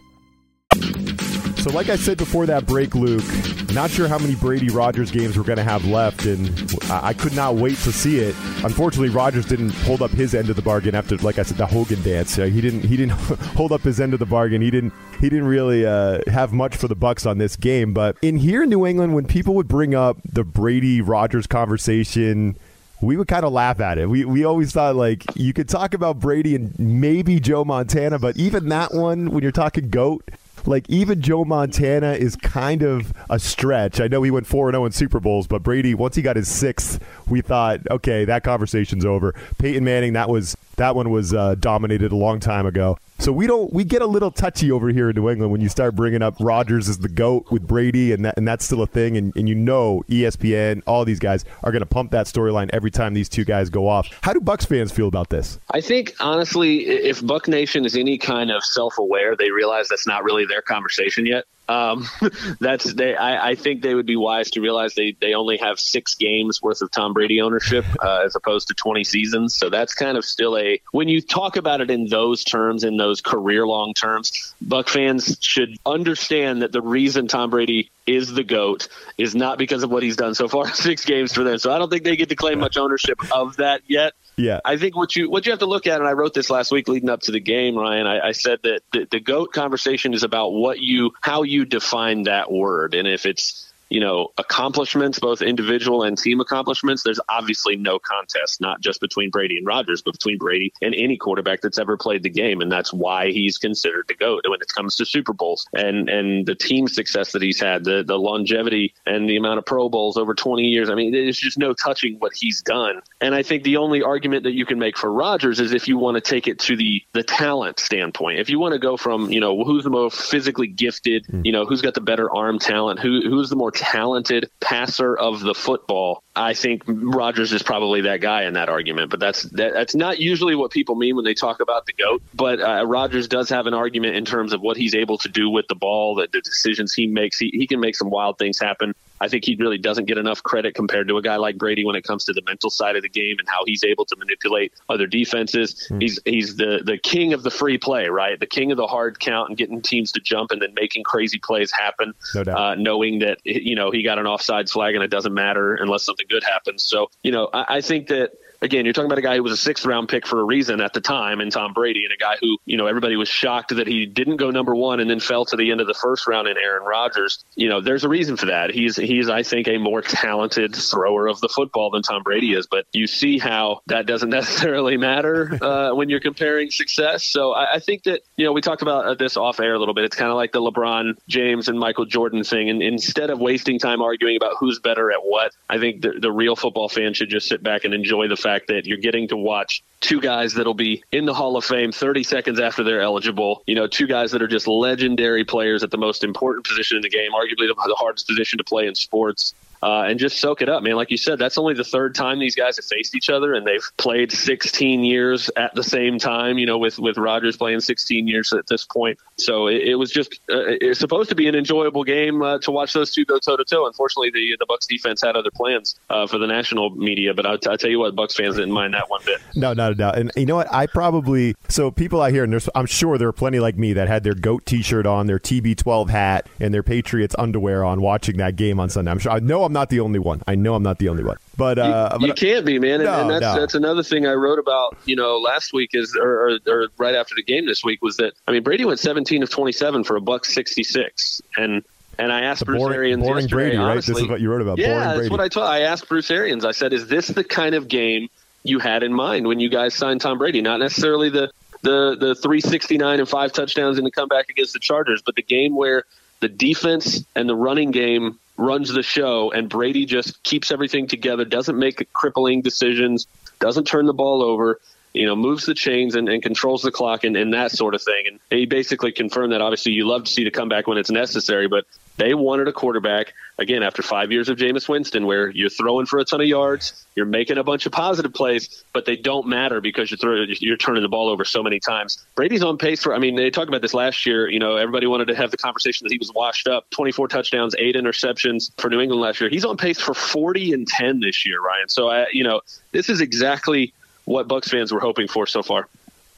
So, 1.61 1.69
like 1.69 1.89
I 1.89 1.95
said 1.95 2.17
before 2.17 2.47
that 2.47 2.65
break, 2.65 2.95
Luke, 2.95 3.23
not 3.71 3.91
sure 3.91 4.07
how 4.07 4.17
many 4.17 4.33
Brady 4.33 4.69
Rodgers 4.69 5.11
games 5.11 5.37
we're 5.37 5.43
going 5.43 5.57
to 5.59 5.63
have 5.63 5.85
left, 5.85 6.25
and 6.25 6.49
I 6.89 7.13
could 7.13 7.35
not 7.35 7.53
wait 7.53 7.77
to 7.79 7.91
see 7.91 8.17
it. 8.17 8.35
Unfortunately, 8.63 9.09
Rodgers 9.09 9.45
didn't 9.45 9.69
hold 9.69 10.01
up 10.01 10.09
his 10.09 10.33
end 10.33 10.49
of 10.49 10.55
the 10.55 10.63
bargain 10.63 10.95
after, 10.95 11.17
like 11.17 11.37
I 11.37 11.43
said, 11.43 11.57
the 11.57 11.67
Hogan 11.67 12.01
dance. 12.01 12.39
Uh, 12.39 12.45
he 12.45 12.61
didn't. 12.61 12.81
He 12.81 12.97
didn't 12.97 13.11
hold 13.55 13.71
up 13.71 13.81
his 13.81 14.01
end 14.01 14.13
of 14.13 14.19
the 14.19 14.25
bargain. 14.25 14.59
He 14.59 14.71
didn't. 14.71 14.91
He 15.19 15.29
didn't 15.29 15.45
really 15.45 15.85
uh, 15.85 16.21
have 16.25 16.51
much 16.51 16.75
for 16.75 16.87
the 16.87 16.95
Bucks 16.95 17.27
on 17.27 17.37
this 17.37 17.55
game. 17.55 17.93
But 17.93 18.17
in 18.23 18.37
here 18.37 18.63
in 18.63 18.69
New 18.69 18.87
England, 18.87 19.13
when 19.13 19.25
people 19.25 19.53
would 19.53 19.67
bring 19.67 19.93
up 19.93 20.17
the 20.25 20.43
Brady 20.43 20.99
Rodgers 20.99 21.45
conversation 21.45 22.57
we 23.01 23.17
would 23.17 23.27
kind 23.27 23.43
of 23.43 23.51
laugh 23.51 23.79
at 23.79 23.97
it. 23.97 24.07
We 24.07 24.25
we 24.25 24.45
always 24.45 24.71
thought 24.71 24.95
like 24.95 25.23
you 25.35 25.53
could 25.53 25.67
talk 25.67 25.93
about 25.93 26.19
Brady 26.19 26.55
and 26.55 26.77
maybe 26.79 27.39
Joe 27.39 27.65
Montana, 27.65 28.19
but 28.19 28.37
even 28.37 28.69
that 28.69 28.93
one 28.93 29.31
when 29.31 29.41
you're 29.41 29.51
talking 29.51 29.89
goat, 29.89 30.23
like 30.67 30.89
even 30.89 31.21
Joe 31.21 31.45
Montana 31.45 32.13
is 32.13 32.35
kind 32.35 32.83
of 32.83 33.13
a 33.29 33.39
stretch. 33.39 33.99
I 33.99 34.07
know 34.07 34.23
he 34.23 34.31
went 34.31 34.47
4 34.47 34.71
0 34.71 34.85
in 34.85 34.91
Super 34.91 35.19
Bowls, 35.19 35.47
but 35.47 35.63
Brady 35.63 35.93
once 35.93 36.15
he 36.15 36.21
got 36.21 36.35
his 36.35 36.49
6th, 36.49 36.99
we 37.27 37.41
thought, 37.41 37.79
okay, 37.89 38.25
that 38.25 38.43
conversation's 38.43 39.05
over. 39.05 39.33
Peyton 39.57 39.83
Manning 39.83 40.13
that 40.13 40.29
was 40.29 40.55
that 40.77 40.95
one 40.95 41.09
was 41.09 41.33
uh, 41.33 41.55
dominated 41.55 42.11
a 42.11 42.15
long 42.15 42.39
time 42.39 42.65
ago. 42.65 42.97
So 43.21 43.31
we 43.31 43.45
don't 43.45 43.71
we 43.71 43.83
get 43.83 44.01
a 44.01 44.07
little 44.07 44.31
touchy 44.31 44.71
over 44.71 44.89
here 44.89 45.11
in 45.11 45.15
New 45.15 45.29
England 45.29 45.51
when 45.51 45.61
you 45.61 45.69
start 45.69 45.95
bringing 45.95 46.23
up 46.23 46.33
Rodgers 46.39 46.89
as 46.89 46.97
the 46.97 47.07
goat 47.07 47.51
with 47.51 47.67
Brady 47.67 48.13
and 48.13 48.25
that 48.25 48.35
and 48.35 48.47
that's 48.47 48.65
still 48.65 48.81
a 48.81 48.87
thing 48.87 49.15
and, 49.15 49.31
and 49.35 49.47
you 49.47 49.53
know 49.53 50.03
ESPN 50.09 50.81
all 50.87 51.05
these 51.05 51.19
guys 51.19 51.45
are 51.63 51.71
going 51.71 51.81
to 51.81 51.85
pump 51.85 52.09
that 52.13 52.25
storyline 52.25 52.71
every 52.73 52.89
time 52.89 53.13
these 53.13 53.29
two 53.29 53.45
guys 53.45 53.69
go 53.69 53.87
off. 53.87 54.09
How 54.23 54.33
do 54.33 54.39
Bucks 54.39 54.65
fans 54.65 54.91
feel 54.91 55.07
about 55.07 55.29
this? 55.29 55.59
I 55.69 55.81
think 55.81 56.15
honestly, 56.19 56.87
if 56.87 57.23
Buck 57.23 57.47
Nation 57.47 57.85
is 57.85 57.95
any 57.95 58.17
kind 58.17 58.49
of 58.49 58.63
self-aware, 58.63 59.35
they 59.35 59.51
realize 59.51 59.87
that's 59.87 60.07
not 60.07 60.23
really 60.23 60.47
their 60.47 60.63
conversation 60.63 61.27
yet. 61.27 61.45
Um, 61.67 62.05
that's 62.59 62.91
they. 62.93 63.15
I, 63.15 63.49
I 63.51 63.55
think 63.55 63.81
they 63.81 63.95
would 63.95 64.05
be 64.05 64.15
wise 64.15 64.51
to 64.51 64.61
realize 64.61 64.93
they 64.95 65.15
they 65.19 65.33
only 65.33 65.57
have 65.57 65.79
six 65.79 66.15
games 66.15 66.61
worth 66.61 66.81
of 66.81 66.91
Tom 66.91 67.13
Brady 67.13 67.41
ownership 67.41 67.85
uh, 68.03 68.23
as 68.25 68.35
opposed 68.35 68.67
to 68.69 68.73
twenty 68.73 69.03
seasons. 69.03 69.55
So 69.55 69.69
that's 69.69 69.93
kind 69.93 70.17
of 70.17 70.25
still 70.25 70.57
a 70.57 70.81
when 70.91 71.07
you 71.07 71.21
talk 71.21 71.57
about 71.57 71.81
it 71.81 71.89
in 71.89 72.07
those 72.07 72.43
terms, 72.43 72.83
in 72.83 72.97
those 72.97 73.21
career 73.21 73.65
long 73.65 73.93
terms, 73.93 74.53
Buck 74.61 74.89
fans 74.89 75.37
should 75.39 75.77
understand 75.85 76.61
that 76.61 76.71
the 76.71 76.81
reason 76.81 77.27
Tom 77.27 77.49
Brady 77.49 77.91
is 78.05 78.33
the 78.33 78.43
goat 78.43 78.87
is 79.17 79.35
not 79.35 79.57
because 79.57 79.83
of 79.83 79.91
what 79.91 80.03
he's 80.03 80.15
done 80.15 80.35
so 80.35 80.47
far 80.47 80.67
six 80.73 81.05
games 81.05 81.33
for 81.33 81.43
them. 81.43 81.57
So 81.57 81.71
I 81.71 81.77
don't 81.77 81.89
think 81.89 82.03
they 82.03 82.15
get 82.15 82.29
to 82.29 82.35
claim 82.35 82.59
much 82.59 82.77
ownership 82.77 83.19
of 83.33 83.57
that 83.57 83.81
yet. 83.87 84.13
Yeah. 84.37 84.59
I 84.65 84.77
think 84.77 84.95
what 84.95 85.15
you 85.15 85.29
what 85.29 85.45
you 85.45 85.51
have 85.51 85.59
to 85.59 85.65
look 85.65 85.87
at, 85.87 85.99
and 85.99 86.07
I 86.07 86.13
wrote 86.13 86.33
this 86.33 86.49
last 86.49 86.71
week 86.71 86.87
leading 86.87 87.09
up 87.09 87.21
to 87.21 87.31
the 87.31 87.39
game, 87.39 87.77
Ryan. 87.77 88.07
I, 88.07 88.29
I 88.29 88.31
said 88.31 88.59
that 88.63 88.81
the, 88.91 89.07
the 89.09 89.19
goat 89.19 89.51
conversation 89.53 90.13
is 90.13 90.23
about 90.23 90.49
what 90.49 90.79
you 90.79 91.11
how 91.21 91.43
you 91.43 91.65
define 91.65 92.23
that 92.23 92.51
word, 92.51 92.95
and 92.95 93.07
if 93.07 93.25
it's 93.25 93.70
you 93.91 93.99
know, 93.99 94.29
accomplishments, 94.37 95.19
both 95.19 95.41
individual 95.41 96.03
and 96.03 96.17
team 96.17 96.39
accomplishments, 96.39 97.03
there's 97.03 97.19
obviously 97.27 97.75
no 97.75 97.99
contest, 97.99 98.61
not 98.61 98.79
just 98.79 99.01
between 99.01 99.29
Brady 99.29 99.57
and 99.57 99.67
Rodgers, 99.67 100.01
but 100.01 100.13
between 100.13 100.37
Brady 100.37 100.71
and 100.81 100.95
any 100.95 101.17
quarterback 101.17 101.59
that's 101.59 101.77
ever 101.77 101.97
played 101.97 102.23
the 102.23 102.29
game. 102.29 102.61
And 102.61 102.71
that's 102.71 102.93
why 102.93 103.31
he's 103.31 103.57
considered 103.57 104.05
the 104.07 104.15
GOAT 104.15 104.45
when 104.47 104.61
it 104.61 104.73
comes 104.73 104.95
to 104.95 105.05
Super 105.05 105.33
Bowls 105.33 105.67
and, 105.73 106.09
and 106.09 106.45
the 106.45 106.55
team 106.55 106.87
success 106.87 107.33
that 107.33 107.41
he's 107.41 107.59
had, 107.59 107.83
the, 107.83 108.01
the 108.07 108.17
longevity 108.17 108.93
and 109.05 109.29
the 109.29 109.35
amount 109.35 109.59
of 109.59 109.65
Pro 109.65 109.89
Bowls 109.89 110.15
over 110.15 110.33
20 110.33 110.63
years. 110.63 110.89
I 110.89 110.95
mean, 110.95 111.11
there's 111.11 111.37
just 111.37 111.57
no 111.57 111.73
touching 111.73 112.15
what 112.19 112.31
he's 112.33 112.61
done. 112.61 113.01
And 113.19 113.35
I 113.35 113.43
think 113.43 113.63
the 113.63 113.75
only 113.75 114.01
argument 114.01 114.43
that 114.43 114.53
you 114.53 114.65
can 114.65 114.79
make 114.79 114.97
for 114.97 115.11
Rodgers 115.11 115.59
is 115.59 115.73
if 115.73 115.89
you 115.89 115.97
want 115.97 116.15
to 116.15 116.21
take 116.21 116.47
it 116.47 116.59
to 116.59 116.77
the, 116.77 117.03
the 117.11 117.23
talent 117.23 117.77
standpoint. 117.81 118.39
If 118.39 118.49
you 118.49 118.57
want 118.57 118.71
to 118.71 118.79
go 118.79 118.95
from, 118.95 119.29
you 119.31 119.41
know, 119.41 119.65
who's 119.65 119.83
the 119.83 119.89
most 119.89 120.15
physically 120.15 120.67
gifted, 120.67 121.25
mm. 121.27 121.45
you 121.45 121.51
know, 121.51 121.65
who's 121.65 121.81
got 121.81 121.93
the 121.93 122.01
better 122.01 122.33
arm 122.33 122.57
talent, 122.57 123.01
who, 123.01 123.21
who's 123.29 123.49
the 123.49 123.57
more 123.57 123.71
talented 123.81 124.47
passer 124.59 125.17
of 125.17 125.39
the 125.39 125.55
football, 125.55 126.23
I 126.35 126.53
think 126.53 126.83
Rodgers 126.85 127.51
is 127.51 127.63
probably 127.63 128.01
that 128.01 128.21
guy 128.21 128.43
in 128.43 128.53
that 128.53 128.69
argument. 128.69 129.09
But 129.09 129.19
that's 129.19 129.41
that, 129.41 129.73
that's 129.73 129.95
not 129.95 130.19
usually 130.19 130.53
what 130.53 130.69
people 130.69 130.93
mean 130.93 131.15
when 131.15 131.25
they 131.25 131.33
talk 131.33 131.61
about 131.61 131.87
the 131.87 131.93
goat. 131.93 132.21
But 132.31 132.61
uh, 132.61 132.85
Rodgers 132.85 133.27
does 133.27 133.49
have 133.49 133.65
an 133.65 133.73
argument 133.73 134.15
in 134.15 134.23
terms 134.23 134.53
of 134.53 134.61
what 134.61 134.77
he's 134.77 134.93
able 134.93 135.17
to 135.19 135.29
do 135.29 135.49
with 135.49 135.65
the 135.67 135.73
ball, 135.73 136.15
the, 136.15 136.27
the 136.31 136.41
decisions 136.41 136.93
he 136.93 137.07
makes. 137.07 137.39
He, 137.39 137.49
he 137.51 137.65
can 137.65 137.79
make 137.79 137.95
some 137.95 138.11
wild 138.11 138.37
things 138.37 138.59
happen. 138.59 138.93
I 139.21 139.27
think 139.27 139.45
he 139.45 139.55
really 139.55 139.77
doesn't 139.77 140.05
get 140.05 140.17
enough 140.17 140.41
credit 140.41 140.73
compared 140.73 141.07
to 141.07 141.17
a 141.17 141.21
guy 141.21 141.35
like 141.35 141.57
Brady 141.57 141.85
when 141.85 141.95
it 141.95 142.03
comes 142.03 142.25
to 142.25 142.33
the 142.33 142.41
mental 142.45 142.71
side 142.71 142.95
of 142.95 143.03
the 143.03 143.09
game 143.09 143.35
and 143.37 143.47
how 143.47 143.63
he's 143.65 143.83
able 143.83 144.03
to 144.05 144.15
manipulate 144.17 144.73
other 144.89 145.05
defenses. 145.05 145.87
Mm. 145.91 146.01
He's 146.01 146.19
he's 146.25 146.55
the 146.57 146.81
the 146.83 146.97
king 146.97 147.33
of 147.33 147.43
the 147.43 147.51
free 147.51 147.77
play, 147.77 148.07
right? 148.07 148.39
The 148.39 148.47
king 148.47 148.71
of 148.71 148.77
the 148.77 148.87
hard 148.87 149.19
count 149.19 149.49
and 149.49 149.57
getting 149.57 149.81
teams 149.81 150.11
to 150.13 150.19
jump 150.19 150.49
and 150.49 150.61
then 150.61 150.73
making 150.73 151.03
crazy 151.03 151.37
plays 151.37 151.71
happen. 151.71 152.13
No 152.33 152.43
doubt. 152.43 152.57
Uh, 152.57 152.75
knowing 152.75 153.19
that 153.19 153.37
you 153.45 153.75
know 153.75 153.91
he 153.91 154.01
got 154.01 154.17
an 154.17 154.25
offside 154.25 154.69
flag 154.69 154.95
and 154.95 155.03
it 155.03 155.11
doesn't 155.11 155.33
matter 155.33 155.75
unless 155.75 156.03
something 156.03 156.25
good 156.27 156.43
happens. 156.43 156.83
So 156.83 157.11
you 157.23 157.31
know 157.31 157.49
I, 157.53 157.77
I 157.77 157.81
think 157.81 158.07
that 158.07 158.31
again, 158.61 158.85
you're 158.85 158.93
talking 158.93 159.07
about 159.07 159.17
a 159.17 159.23
guy 159.23 159.35
who 159.35 159.43
was 159.43 159.51
a 159.51 159.57
sixth 159.57 159.85
round 159.85 160.09
pick 160.09 160.27
for 160.27 160.39
a 160.39 160.43
reason 160.43 160.81
at 160.81 160.93
the 160.93 161.01
time, 161.01 161.41
and 161.41 161.51
Tom 161.51 161.73
Brady, 161.73 162.03
and 162.05 162.13
a 162.13 162.17
guy 162.17 162.35
who, 162.39 162.57
you 162.65 162.77
know, 162.77 162.87
everybody 162.87 163.15
was 163.15 163.29
shocked 163.29 163.75
that 163.75 163.87
he 163.87 164.05
didn't 164.05 164.37
go 164.37 164.51
number 164.51 164.75
one 164.75 164.99
and 164.99 165.09
then 165.09 165.19
fell 165.19 165.45
to 165.45 165.55
the 165.55 165.71
end 165.71 165.81
of 165.81 165.87
the 165.87 165.93
first 165.93 166.27
round 166.27 166.47
in 166.47 166.57
Aaron 166.57 166.83
Rodgers. 166.83 167.43
You 167.55 167.69
know, 167.69 167.81
there's 167.81 168.03
a 168.03 168.09
reason 168.09 168.37
for 168.37 168.47
that. 168.47 168.71
He's 168.71 168.95
he's 168.95 169.29
I 169.29 169.43
think 169.43 169.67
a 169.67 169.77
more 169.77 170.01
talented 170.01 170.75
thrower 170.75 171.27
of 171.27 171.41
the 171.41 171.49
football 171.49 171.89
than 171.89 172.01
Tom 172.03 172.23
Brady 172.23 172.53
is, 172.53 172.67
but 172.67 172.85
you 172.93 173.07
see 173.07 173.39
how 173.39 173.81
that 173.87 174.05
doesn't 174.05 174.29
necessarily 174.41 174.97
matter 174.97 175.57
uh, 175.61 175.95
when 175.95 176.09
you're 176.09 176.19
comparing 176.19 176.71
success. 176.71 177.23
So 177.23 177.53
I, 177.53 177.75
I, 177.75 177.79
think 177.79 178.03
that 178.03 178.21
you 178.35 178.45
know 178.45 178.53
we 178.53 178.61
talked 178.61 178.81
about 178.81 179.05
uh, 179.05 179.13
this 179.15 179.37
off 179.37 179.59
air 179.59 179.73
a 179.73 179.79
little 179.79 179.93
bit. 179.93 180.05
It's 180.05 180.15
kind 180.15 180.29
of 180.29 180.37
like 180.37 180.51
the 180.51 180.59
LeBron 180.59 181.17
James 181.27 181.67
and 181.67 181.79
Michael 181.79 182.05
Jordan 182.05 182.43
thing, 182.43 182.69
and 182.69 182.81
instead 182.81 183.29
of 183.29 183.39
wasting 183.39 183.79
time 183.79 184.01
arguing 184.01 184.37
about 184.37 184.55
who's 184.59 184.79
better 184.79 185.11
at 185.11 185.19
what, 185.23 185.53
I 185.69 185.79
think 185.79 186.01
the, 186.01 186.13
the 186.19 186.31
real 186.31 186.55
football 186.55 186.89
fan 186.89 187.13
should 187.13 187.29
just 187.29 187.47
sit 187.47 187.63
back 187.63 187.83
and 187.85 187.93
enjoy 187.93 188.27
the 188.27 188.35
fact 188.35 188.50
fact 188.51 188.67
that 188.67 188.85
you're 188.85 188.97
getting 188.97 189.27
to 189.29 189.37
watch 189.37 189.83
two 190.01 190.19
guys 190.19 190.53
that'll 190.53 190.73
be 190.73 191.03
in 191.11 191.25
the 191.25 191.33
Hall 191.33 191.55
of 191.57 191.63
Fame 191.63 191.91
30 191.91 192.23
seconds 192.23 192.59
after 192.59 192.83
they're 192.83 193.01
eligible. 193.01 193.63
You 193.65 193.75
know, 193.75 193.87
two 193.87 194.07
guys 194.07 194.31
that 194.31 194.41
are 194.41 194.47
just 194.47 194.67
legendary 194.67 195.45
players 195.45 195.83
at 195.83 195.91
the 195.91 195.97
most 195.97 196.23
important 196.23 196.67
position 196.67 196.97
in 196.97 197.01
the 197.01 197.09
game, 197.09 197.31
arguably 197.31 197.67
the, 197.67 197.75
the 197.87 197.95
hardest 197.97 198.27
position 198.27 198.57
to 198.57 198.63
play 198.63 198.87
in 198.87 198.95
sports 198.95 199.53
uh, 199.83 200.03
and 200.03 200.19
just 200.19 200.39
soak 200.39 200.61
it 200.61 200.69
up, 200.69 200.83
man. 200.83 200.95
Like 200.95 201.11
you 201.11 201.17
said, 201.17 201.39
that's 201.39 201.57
only 201.57 201.73
the 201.73 201.83
third 201.83 202.15
time 202.15 202.39
these 202.39 202.55
guys 202.55 202.77
have 202.77 202.85
faced 202.85 203.15
each 203.15 203.29
other, 203.29 203.53
and 203.53 203.65
they've 203.65 203.85
played 203.97 204.31
16 204.31 205.03
years 205.03 205.49
at 205.57 205.73
the 205.73 205.83
same 205.83 206.19
time. 206.19 206.57
You 206.57 206.65
know, 206.65 206.77
with 206.77 206.99
with 206.99 207.17
Rodgers 207.17 207.57
playing 207.57 207.79
16 207.79 208.27
years 208.27 208.53
at 208.53 208.67
this 208.67 208.85
point, 208.85 209.19
so 209.37 209.67
it, 209.67 209.81
it 209.81 209.95
was 209.95 210.11
just 210.11 210.33
uh, 210.49 210.77
it's 210.79 210.99
supposed 210.99 211.29
to 211.29 211.35
be 211.35 211.47
an 211.47 211.55
enjoyable 211.55 212.03
game 212.03 212.41
uh, 212.41 212.59
to 212.59 212.71
watch 212.71 212.93
those 212.93 213.13
two 213.13 213.25
go 213.25 213.39
toe 213.39 213.57
to 213.57 213.65
toe. 213.65 213.87
Unfortunately, 213.87 214.29
the 214.31 214.55
the 214.59 214.65
Bucs 214.65 214.87
defense 214.87 215.21
had 215.21 215.35
other 215.35 215.51
plans 215.51 215.99
uh, 216.09 216.27
for 216.27 216.37
the 216.37 216.47
national 216.47 216.91
media, 216.91 217.33
but 217.33 217.45
I'll, 217.45 217.57
tell 217.57 217.89
you 217.89 217.99
what, 217.99 218.15
Bucks 218.15 218.35
fans 218.35 218.55
didn't 218.55 218.71
mind 218.71 218.93
that 218.93 219.09
one 219.09 219.21
bit. 219.25 219.39
No, 219.55 219.73
not 219.73 219.91
a 219.91 219.95
doubt. 219.95 220.17
And 220.17 220.31
you 220.35 220.45
know 220.45 220.55
what? 220.55 220.71
I 220.71 220.87
probably 220.87 221.55
so 221.69 221.89
people 221.91 222.21
out 222.21 222.31
here, 222.31 222.43
and 222.43 222.67
I'm 222.75 222.85
sure 222.85 223.17
there 223.17 223.27
are 223.27 223.33
plenty 223.33 223.59
like 223.59 223.77
me 223.77 223.93
that 223.93 224.07
had 224.07 224.23
their 224.23 224.33
goat 224.33 224.65
T-shirt 224.65 225.05
on, 225.05 225.27
their 225.27 225.39
TB12 225.39 226.09
hat, 226.09 226.47
and 226.59 226.73
their 226.73 226.83
Patriots 226.83 227.35
underwear 227.37 227.83
on, 227.83 228.01
watching 228.01 228.37
that 228.37 228.55
game 228.55 228.79
on 228.79 228.89
Sunday. 228.89 229.11
I'm 229.11 229.19
sure. 229.19 229.31
I 229.31 229.39
know 229.39 229.63
I'm 229.63 229.70
not 229.71 229.89
the 229.89 229.99
only 229.99 230.19
one. 230.19 230.41
I 230.47 230.55
know 230.55 230.75
I'm 230.75 230.83
not 230.83 230.99
the 230.99 231.09
only 231.09 231.23
one. 231.23 231.37
But 231.57 231.77
uh, 231.77 232.17
you, 232.19 232.27
you 232.27 232.33
can't 232.33 232.65
be, 232.65 232.79
man. 232.79 232.95
And, 232.95 233.03
no, 233.03 233.21
and 233.21 233.29
that's 233.29 233.41
no. 233.41 233.59
that's 233.59 233.75
another 233.75 234.03
thing 234.03 234.25
I 234.25 234.33
wrote 234.33 234.59
about. 234.59 234.97
You 235.05 235.15
know, 235.15 235.37
last 235.37 235.73
week 235.73 235.91
is 235.93 236.15
or, 236.15 236.49
or, 236.49 236.59
or, 236.67 236.87
right 236.97 237.15
after 237.15 237.35
the 237.35 237.43
game 237.43 237.65
this 237.65 237.83
week 237.83 238.01
was 238.01 238.17
that 238.17 238.33
I 238.47 238.51
mean 238.51 238.63
Brady 238.63 238.85
went 238.85 238.99
17 238.99 239.43
of 239.43 239.49
27 239.49 240.03
for 240.03 240.15
a 240.15 240.21
buck 240.21 240.45
66, 240.45 241.41
and 241.57 241.83
and 242.17 242.31
I 242.31 242.41
asked 242.41 242.59
the 242.59 242.65
Bruce 242.65 242.79
boring, 242.79 242.95
Arians 242.95 243.23
boring 243.23 243.47
Brady, 243.47 243.77
honestly, 243.77 244.13
right? 244.13 244.15
This 244.15 244.23
is 244.23 244.29
what 244.29 244.41
you 244.41 244.49
wrote 244.49 244.61
about. 244.61 244.77
Yeah, 244.77 245.15
that's 245.15 245.29
what 245.29 245.39
I 245.39 245.47
told. 245.47 245.67
I 245.67 245.81
asked 245.81 246.07
Bruce 246.07 246.29
Arians. 246.31 246.65
I 246.65 246.71
said, 246.71 246.93
"Is 246.93 247.07
this 247.07 247.27
the 247.27 247.43
kind 247.43 247.75
of 247.75 247.87
game 247.87 248.29
you 248.63 248.79
had 248.79 249.03
in 249.03 249.13
mind 249.13 249.47
when 249.47 249.59
you 249.59 249.69
guys 249.69 249.93
signed 249.93 250.21
Tom 250.21 250.37
Brady? 250.37 250.61
Not 250.61 250.79
necessarily 250.79 251.29
the 251.29 251.51
the 251.81 252.15
the 252.19 252.35
369 252.35 253.19
and 253.19 253.27
five 253.27 253.51
touchdowns 253.53 253.97
in 253.97 254.03
the 254.03 254.11
comeback 254.11 254.49
against 254.49 254.73
the 254.73 254.79
Chargers, 254.79 255.21
but 255.21 255.35
the 255.35 255.41
game 255.41 255.75
where 255.75 256.03
the 256.41 256.49
defense 256.49 257.23
and 257.35 257.47
the 257.47 257.55
running 257.55 257.91
game 257.91 258.39
runs 258.57 258.91
the 258.91 259.03
show, 259.03 259.51
and 259.51 259.69
Brady 259.69 260.05
just 260.05 260.43
keeps 260.43 260.71
everything 260.71 261.07
together, 261.07 261.45
doesn't 261.45 261.77
make 261.77 262.07
crippling 262.13 262.61
decisions, 262.61 263.27
doesn't 263.59 263.85
turn 263.85 264.05
the 264.05 264.13
ball 264.13 264.43
over, 264.43 264.79
you 265.13 265.25
know, 265.25 265.35
moves 265.35 265.65
the 265.65 265.73
chains 265.73 266.15
and, 266.15 266.29
and 266.29 266.41
controls 266.41 266.81
the 266.81 266.91
clock 266.91 267.23
and, 267.23 267.35
and 267.35 267.53
that 267.53 267.71
sort 267.71 267.95
of 267.95 268.01
thing. 268.01 268.25
And 268.27 268.39
he 268.49 268.65
basically 268.65 269.11
confirmed 269.11 269.51
that 269.51 269.61
obviously 269.61 269.91
you 269.91 270.07
love 270.07 270.23
to 270.23 270.31
see 270.31 270.43
the 270.43 270.51
comeback 270.51 270.87
when 270.87 270.97
it's 270.97 271.11
necessary, 271.11 271.67
but 271.67 271.85
they 272.17 272.33
wanted 272.33 272.67
a 272.67 272.73
quarterback, 272.73 273.33
again, 273.57 273.83
after 273.83 274.01
five 274.01 274.31
years 274.31 274.47
of 274.47 274.57
Jameis 274.57 274.87
Winston, 274.87 275.25
where 275.25 275.49
you're 275.49 275.69
throwing 275.69 276.05
for 276.05 276.19
a 276.19 276.25
ton 276.25 276.41
of 276.41 276.47
yards, 276.47 277.05
you're 277.15 277.25
making 277.25 277.57
a 277.57 277.63
bunch 277.63 277.85
of 277.85 277.91
positive 277.91 278.33
plays, 278.33 278.83
but 278.93 279.05
they 279.05 279.15
don't 279.15 279.47
matter 279.47 279.81
because 279.81 280.11
you're, 280.11 280.17
throwing, 280.17 280.47
you're 280.59 280.77
turning 280.77 281.03
the 281.03 281.09
ball 281.09 281.29
over 281.29 281.43
so 281.45 281.63
many 281.63 281.79
times. 281.79 282.23
Brady's 282.35 282.63
on 282.63 282.77
pace 282.77 283.01
for, 283.01 283.15
I 283.15 283.19
mean, 283.19 283.35
they 283.35 283.49
talked 283.49 283.69
about 283.69 283.81
this 283.81 283.93
last 283.93 284.25
year. 284.25 284.49
You 284.49 284.59
know, 284.59 284.75
everybody 284.75 285.07
wanted 285.07 285.29
to 285.29 285.35
have 285.35 285.51
the 285.51 285.57
conversation 285.57 286.05
that 286.05 286.11
he 286.11 286.17
was 286.17 286.31
washed 286.33 286.67
up 286.67 286.89
24 286.91 287.27
touchdowns, 287.27 287.75
eight 287.79 287.95
interceptions 287.95 288.71
for 288.77 288.89
New 288.89 288.99
England 288.99 289.21
last 289.21 289.41
year. 289.41 289.49
He's 289.49 289.65
on 289.65 289.77
pace 289.77 289.99
for 289.99 290.13
40 290.13 290.73
and 290.73 290.87
10 290.87 291.21
this 291.21 291.45
year, 291.45 291.59
Ryan. 291.61 291.89
So, 291.89 292.09
I, 292.09 292.27
you 292.31 292.43
know, 292.43 292.61
this 292.91 293.09
is 293.09 293.21
exactly 293.21 293.93
what 294.31 294.47
Bucks 294.47 294.69
fans 294.69 294.91
were 294.91 294.99
hoping 294.99 295.27
for 295.27 295.45
so 295.45 295.61
far. 295.61 295.87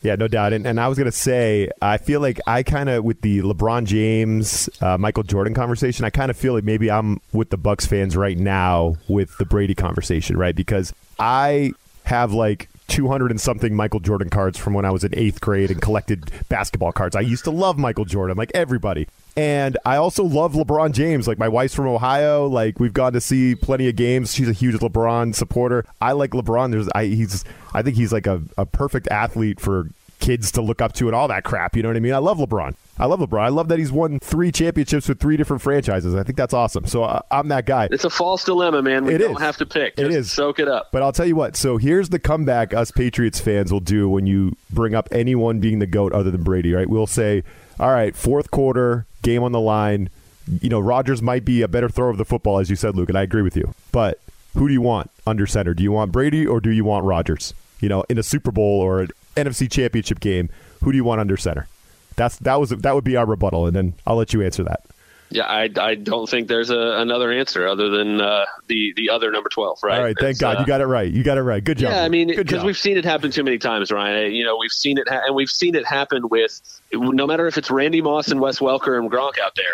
Yeah, 0.01 0.15
no 0.15 0.27
doubt. 0.27 0.51
And, 0.51 0.67
and 0.67 0.82
I 0.82 0.89
was 0.89 0.97
going 0.97 1.10
to 1.10 1.17
say, 1.17 1.69
I 1.82 1.97
feel 1.97 2.19
like 2.19 2.41
I 2.45 2.62
kind 2.63 2.89
of, 2.89 3.06
with 3.06 3.21
the 3.21 3.39
LeBron 3.39 3.86
James, 3.86 4.69
uh, 4.82 4.97
Michael 4.97 5.23
Jordan 5.23 5.53
conversation, 5.53 6.03
I 6.03 6.10
kind 6.10 6.29
of 6.29 6.36
feel 6.36 6.53
like 6.53 6.65
maybe 6.65 6.91
I'm 6.91 7.21
with 7.32 7.51
the 7.51 7.58
Bucks 7.58 7.86
fans 7.86 8.17
right 8.17 8.38
now 8.38 8.97
with 9.08 9.38
the 9.38 9.45
Brady 9.45 9.75
conversation, 9.75 10.36
right? 10.38 10.53
Because 10.56 10.93
I 11.19 11.71
have 12.03 12.34
like 12.34 12.67
200 12.93 13.32
and 13.32 13.41
something 13.41 13.75
Michael 13.75 13.99
Jordan 13.99 14.29
cards 14.29 14.56
from 14.56 14.75
when 14.75 14.86
I 14.86 14.91
was 14.91 15.03
in 15.03 15.17
eighth 15.17 15.41
grade 15.41 15.71
and 15.71 15.82
collected 15.82 16.29
basketball 16.47 16.91
cards. 16.91 17.15
I 17.15 17.21
used 17.21 17.43
to 17.45 17.51
love 17.51 17.79
Michael 17.79 18.06
Jordan, 18.06 18.38
like 18.38 18.51
everybody. 18.53 19.08
And 19.36 19.79
I 19.84 19.95
also 19.95 20.23
love 20.23 20.53
LeBron 20.53 20.91
James. 20.91 21.27
Like 21.27 21.39
my 21.39 21.47
wife's 21.47 21.73
from 21.73 21.88
Ohio. 21.88 22.45
Like 22.45 22.79
we've 22.79 22.93
gone 22.93 23.13
to 23.13 23.21
see 23.21 23.56
plenty 23.56 23.89
of 23.89 23.95
games. 23.95 24.36
She's 24.36 24.47
a 24.47 24.53
huge 24.53 24.75
LeBron 24.75 25.34
supporter. 25.34 25.86
I 26.01 26.12
like 26.12 26.32
LeBron. 26.32 26.69
There's 26.69 26.88
I 26.93 27.06
he's 27.06 27.43
I 27.73 27.82
think 27.82 27.95
he's 27.95 28.13
like 28.13 28.27
a, 28.27 28.43
a 28.60 28.65
perfect 28.67 29.08
athlete 29.08 29.60
for 29.60 29.89
kids 30.23 30.53
to 30.53 30.62
look 30.62 30.81
up 30.81 30.93
to 30.93 31.07
and 31.07 31.15
all 31.15 31.27
that 31.27 31.43
crap. 31.43 31.75
You 31.75 31.83
know 31.83 31.89
what 31.89 31.97
I 31.97 31.99
mean? 31.99 32.13
I 32.13 32.17
love 32.19 32.38
LeBron. 32.38 32.75
I 32.97 33.05
love 33.07 33.19
LeBron. 33.19 33.41
I 33.41 33.49
love 33.49 33.67
that 33.67 33.77
he's 33.77 33.91
won 33.91 34.19
three 34.19 34.51
championships 34.51 35.09
with 35.09 35.19
three 35.19 35.36
different 35.36 35.62
franchises. 35.62 36.15
I 36.15 36.23
think 36.23 36.38
that's 36.38 36.53
awesome. 36.53 36.86
So 36.86 37.03
uh, 37.03 37.21
I'm 37.29 37.49
that 37.49 37.65
guy. 37.65 37.89
It's 37.91 38.05
a 38.05 38.09
false 38.09 38.45
dilemma, 38.45 38.81
man. 38.81 39.03
We 39.03 39.15
it 39.15 39.17
don't 39.17 39.36
is. 39.36 39.41
have 39.41 39.57
to 39.57 39.65
pick. 39.65 39.97
Just 39.97 40.12
it 40.12 40.15
is. 40.15 40.31
Soak 40.31 40.59
it 40.59 40.69
up. 40.69 40.89
But 40.93 41.03
I'll 41.03 41.12
tell 41.12 41.25
you 41.25 41.36
what. 41.36 41.57
So 41.57 41.77
here's 41.77 42.09
the 42.09 42.19
comeback 42.19 42.73
us 42.73 42.89
Patriots 42.89 43.39
fans 43.39 43.71
will 43.71 43.81
do 43.81 44.07
when 44.07 44.25
you 44.25 44.55
bring 44.69 44.95
up 44.95 45.09
anyone 45.12 45.59
being 45.59 45.79
the 45.79 45.88
GOAT 45.88 46.13
other 46.13 46.31
than 46.31 46.43
Brady, 46.43 46.71
right? 46.71 46.88
We'll 46.88 47.05
say, 47.07 47.43
all 47.79 47.91
right, 47.91 48.15
fourth 48.15 48.49
quarter, 48.49 49.05
game 49.23 49.43
on 49.43 49.51
the 49.51 49.59
line. 49.59 50.09
You 50.62 50.69
know, 50.69 50.79
Rodgers 50.79 51.21
might 51.21 51.43
be 51.43 51.62
a 51.62 51.67
better 51.67 51.89
thrower 51.89 52.09
of 52.09 52.17
the 52.17 52.25
football, 52.25 52.59
as 52.59 52.69
you 52.69 52.75
said, 52.77 52.95
Luke, 52.95 53.09
and 53.09 53.17
I 53.17 53.23
agree 53.23 53.41
with 53.41 53.57
you. 53.57 53.73
But 53.91 54.19
who 54.55 54.67
do 54.67 54.73
you 54.73 54.81
want 54.81 55.09
under 55.25 55.47
center? 55.47 55.73
Do 55.73 55.83
you 55.83 55.91
want 55.91 56.12
Brady 56.12 56.45
or 56.45 56.62
do 56.62 56.69
you 56.69 56.86
want 56.86 57.05
Rodgers? 57.05 57.53
You 57.79 57.89
know, 57.89 58.05
in 58.09 58.17
a 58.17 58.23
Super 58.23 58.51
Bowl 58.51 58.79
or 58.79 59.07
NFC 59.35 59.69
Championship 59.71 60.19
game, 60.19 60.49
who 60.83 60.91
do 60.91 60.95
you 60.95 61.03
want 61.03 61.21
under 61.21 61.37
center? 61.37 61.67
That's 62.15 62.37
that 62.37 62.59
was 62.59 62.69
that 62.69 62.95
would 62.95 63.03
be 63.03 63.15
our 63.15 63.25
rebuttal, 63.25 63.65
and 63.65 63.75
then 63.75 63.93
I'll 64.05 64.15
let 64.15 64.33
you 64.33 64.41
answer 64.41 64.63
that. 64.63 64.83
Yeah, 65.33 65.45
I, 65.45 65.67
I 65.79 65.95
don't 65.95 66.29
think 66.29 66.47
there's 66.47 66.69
a, 66.69 66.77
another 66.77 67.31
answer 67.31 67.67
other 67.67 67.89
than 67.89 68.21
uh, 68.21 68.45
the 68.67 68.93
the 68.95 69.09
other 69.09 69.31
number 69.31 69.49
twelve, 69.49 69.79
right? 69.81 69.97
All 69.97 70.03
right, 70.03 70.15
thank 70.17 70.31
it's, 70.31 70.39
God 70.39 70.57
uh, 70.57 70.59
you 70.59 70.65
got 70.67 70.79
it 70.79 70.85
right. 70.85 71.11
You 71.11 71.23
got 71.23 71.39
it 71.39 71.41
right. 71.41 71.63
Good 71.63 71.79
job. 71.79 71.91
Yeah, 71.91 72.03
I 72.03 72.09
mean, 72.09 72.27
because 72.27 72.63
we've 72.63 72.77
seen 72.77 72.97
it 72.97 73.05
happen 73.05 73.31
too 73.31 73.43
many 73.43 73.57
times, 73.57 73.91
Ryan. 73.91 74.31
You 74.31 74.45
know, 74.45 74.57
we've 74.57 74.71
seen 74.71 74.99
it, 74.99 75.09
ha- 75.09 75.23
and 75.25 75.35
we've 75.35 75.49
seen 75.49 75.73
it 75.73 75.87
happen 75.87 76.29
with 76.29 76.61
no 76.91 77.25
matter 77.25 77.47
if 77.47 77.57
it's 77.57 77.71
Randy 77.71 78.01
Moss 78.01 78.27
and 78.27 78.39
Wes 78.39 78.59
Welker 78.59 78.99
and 78.99 79.09
Gronk 79.11 79.39
out 79.39 79.55
there, 79.55 79.65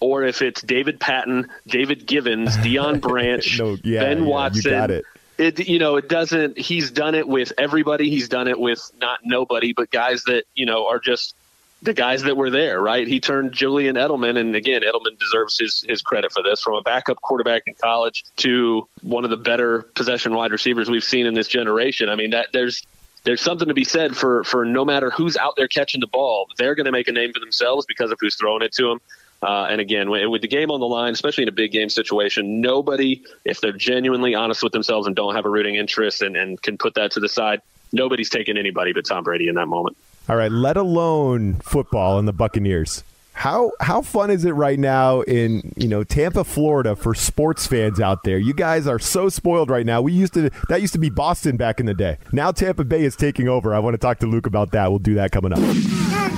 or 0.00 0.24
if 0.24 0.42
it's 0.42 0.60
David 0.60 1.00
Patten, 1.00 1.48
David 1.66 2.06
Givens, 2.06 2.56
Deion 2.58 3.00
Branch, 3.00 3.58
no, 3.58 3.78
yeah, 3.82 4.00
Ben 4.00 4.26
Watson. 4.26 4.70
Yeah, 4.70 4.86
it. 4.86 5.04
It, 5.40 5.66
you 5.68 5.78
know, 5.78 5.96
it 5.96 6.06
doesn't. 6.06 6.58
He's 6.58 6.90
done 6.90 7.14
it 7.14 7.26
with 7.26 7.54
everybody. 7.56 8.10
He's 8.10 8.28
done 8.28 8.46
it 8.46 8.60
with 8.60 8.90
not 9.00 9.20
nobody, 9.24 9.72
but 9.72 9.90
guys 9.90 10.24
that 10.24 10.44
you 10.54 10.66
know 10.66 10.86
are 10.86 10.98
just 10.98 11.34
the 11.82 11.94
guys 11.94 12.22
that 12.24 12.36
were 12.36 12.50
there, 12.50 12.78
right? 12.78 13.08
He 13.08 13.20
turned 13.20 13.52
Julian 13.52 13.96
Edelman, 13.96 14.38
and 14.38 14.54
again, 14.54 14.82
Edelman 14.82 15.18
deserves 15.18 15.58
his, 15.58 15.84
his 15.88 16.02
credit 16.02 16.30
for 16.30 16.42
this 16.42 16.60
from 16.60 16.74
a 16.74 16.82
backup 16.82 17.22
quarterback 17.22 17.62
in 17.66 17.74
college 17.74 18.24
to 18.36 18.86
one 19.00 19.24
of 19.24 19.30
the 19.30 19.38
better 19.38 19.82
possession 19.94 20.34
wide 20.34 20.52
receivers 20.52 20.90
we've 20.90 21.02
seen 21.02 21.24
in 21.24 21.32
this 21.32 21.48
generation. 21.48 22.10
I 22.10 22.16
mean, 22.16 22.30
that 22.30 22.48
there's 22.52 22.82
there's 23.24 23.40
something 23.40 23.68
to 23.68 23.74
be 23.74 23.84
said 23.84 24.16
for 24.16 24.44
for 24.44 24.64
no 24.64 24.84
matter 24.84 25.10
who's 25.10 25.36
out 25.38 25.54
there 25.56 25.68
catching 25.68 26.00
the 26.00 26.06
ball, 26.06 26.48
they're 26.58 26.74
going 26.74 26.86
to 26.86 26.92
make 26.92 27.08
a 27.08 27.12
name 27.12 27.32
for 27.32 27.40
themselves 27.40 27.86
because 27.86 28.10
of 28.10 28.18
who's 28.20 28.36
throwing 28.36 28.62
it 28.62 28.72
to 28.72 28.88
them. 28.88 29.00
Uh, 29.42 29.66
and 29.70 29.80
again, 29.80 30.10
with 30.10 30.42
the 30.42 30.48
game 30.48 30.70
on 30.70 30.80
the 30.80 30.86
line, 30.86 31.12
especially 31.12 31.42
in 31.42 31.48
a 31.48 31.52
big 31.52 31.72
game 31.72 31.88
situation, 31.88 32.60
nobody, 32.60 33.22
if 33.44 33.60
they're 33.60 33.72
genuinely 33.72 34.34
honest 34.34 34.62
with 34.62 34.72
themselves 34.72 35.06
and 35.06 35.16
don't 35.16 35.34
have 35.34 35.46
a 35.46 35.48
rooting 35.48 35.76
interest 35.76 36.20
and, 36.20 36.36
and 36.36 36.60
can 36.60 36.76
put 36.76 36.94
that 36.94 37.10
to 37.12 37.20
the 37.20 37.28
side, 37.28 37.62
nobody's 37.92 38.28
taking 38.28 38.58
anybody 38.58 38.92
but 38.92 39.06
Tom 39.06 39.24
Brady 39.24 39.48
in 39.48 39.54
that 39.54 39.66
moment. 39.66 39.96
All 40.28 40.36
right, 40.36 40.52
let 40.52 40.76
alone 40.76 41.54
football 41.54 42.18
and 42.18 42.28
the 42.28 42.32
Buccaneers. 42.32 43.02
How 43.32 43.72
how 43.80 44.02
fun 44.02 44.30
is 44.30 44.44
it 44.44 44.50
right 44.50 44.78
now 44.78 45.22
in 45.22 45.72
you 45.74 45.88
know 45.88 46.04
Tampa, 46.04 46.44
Florida 46.44 46.94
for 46.94 47.14
sports 47.14 47.66
fans 47.66 47.98
out 47.98 48.22
there? 48.22 48.36
You 48.36 48.52
guys 48.52 48.86
are 48.86 48.98
so 48.98 49.30
spoiled 49.30 49.70
right 49.70 49.86
now. 49.86 50.02
We 50.02 50.12
used 50.12 50.34
to 50.34 50.50
that 50.68 50.82
used 50.82 50.92
to 50.92 50.98
be 50.98 51.08
Boston 51.08 51.56
back 51.56 51.80
in 51.80 51.86
the 51.86 51.94
day. 51.94 52.18
Now 52.32 52.52
Tampa 52.52 52.84
Bay 52.84 53.02
is 53.02 53.16
taking 53.16 53.48
over. 53.48 53.74
I 53.74 53.78
want 53.78 53.94
to 53.94 53.98
talk 53.98 54.18
to 54.18 54.26
Luke 54.26 54.46
about 54.46 54.72
that. 54.72 54.90
We'll 54.90 54.98
do 54.98 55.14
that 55.14 55.32
coming 55.32 55.54
up. 55.54 56.29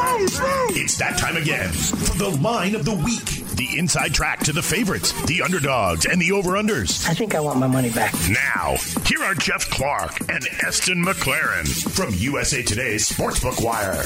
It's 0.00 0.96
that 0.98 1.18
time 1.18 1.36
again 1.36 1.70
for 1.72 2.16
the 2.18 2.28
line 2.40 2.76
of 2.76 2.84
the 2.84 2.94
week. 2.94 3.24
The 3.56 3.78
inside 3.78 4.14
track 4.14 4.38
to 4.44 4.52
the 4.52 4.62
favorites, 4.62 5.10
the 5.26 5.42
underdogs, 5.42 6.06
and 6.06 6.22
the 6.22 6.30
over-unders. 6.30 7.08
I 7.08 7.14
think 7.14 7.34
I 7.34 7.40
want 7.40 7.58
my 7.58 7.66
money 7.66 7.90
back. 7.90 8.14
Now, 8.30 8.76
here 9.06 9.20
are 9.24 9.34
Jeff 9.34 9.68
Clark 9.70 10.20
and 10.30 10.46
Eston 10.64 11.04
McLaren 11.04 11.66
from 11.96 12.14
USA 12.14 12.62
Today's 12.62 13.10
Sportsbook 13.10 13.64
Wire. 13.64 14.04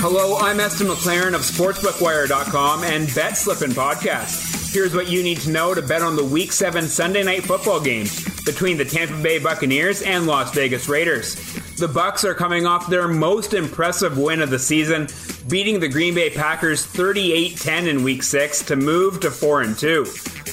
Hello, 0.00 0.36
I'm 0.38 0.58
Eston 0.58 0.88
McLaren 0.88 1.34
of 1.34 1.42
SportsbookWire.com 1.42 2.82
and 2.82 3.14
Bet 3.14 3.36
Slippin' 3.36 3.70
Podcast. 3.70 4.63
Here's 4.74 4.92
what 4.92 5.08
you 5.08 5.22
need 5.22 5.38
to 5.42 5.52
know 5.52 5.72
to 5.72 5.80
bet 5.80 6.02
on 6.02 6.16
the 6.16 6.24
Week 6.24 6.50
7 6.50 6.88
Sunday 6.88 7.22
night 7.22 7.44
football 7.44 7.78
game 7.78 8.08
between 8.44 8.76
the 8.76 8.84
Tampa 8.84 9.16
Bay 9.22 9.38
Buccaneers 9.38 10.02
and 10.02 10.26
Las 10.26 10.52
Vegas 10.52 10.88
Raiders. 10.88 11.36
The 11.76 11.86
Bucs 11.86 12.24
are 12.24 12.34
coming 12.34 12.66
off 12.66 12.88
their 12.88 13.06
most 13.06 13.54
impressive 13.54 14.18
win 14.18 14.42
of 14.42 14.50
the 14.50 14.58
season, 14.58 15.06
beating 15.48 15.78
the 15.78 15.86
Green 15.86 16.12
Bay 16.12 16.28
Packers 16.28 16.84
38-10 16.88 17.86
in 17.86 18.02
week 18.02 18.24
6 18.24 18.64
to 18.64 18.74
move 18.74 19.20
to 19.20 19.30
4 19.30 19.60
and 19.62 19.78
2. 19.78 20.06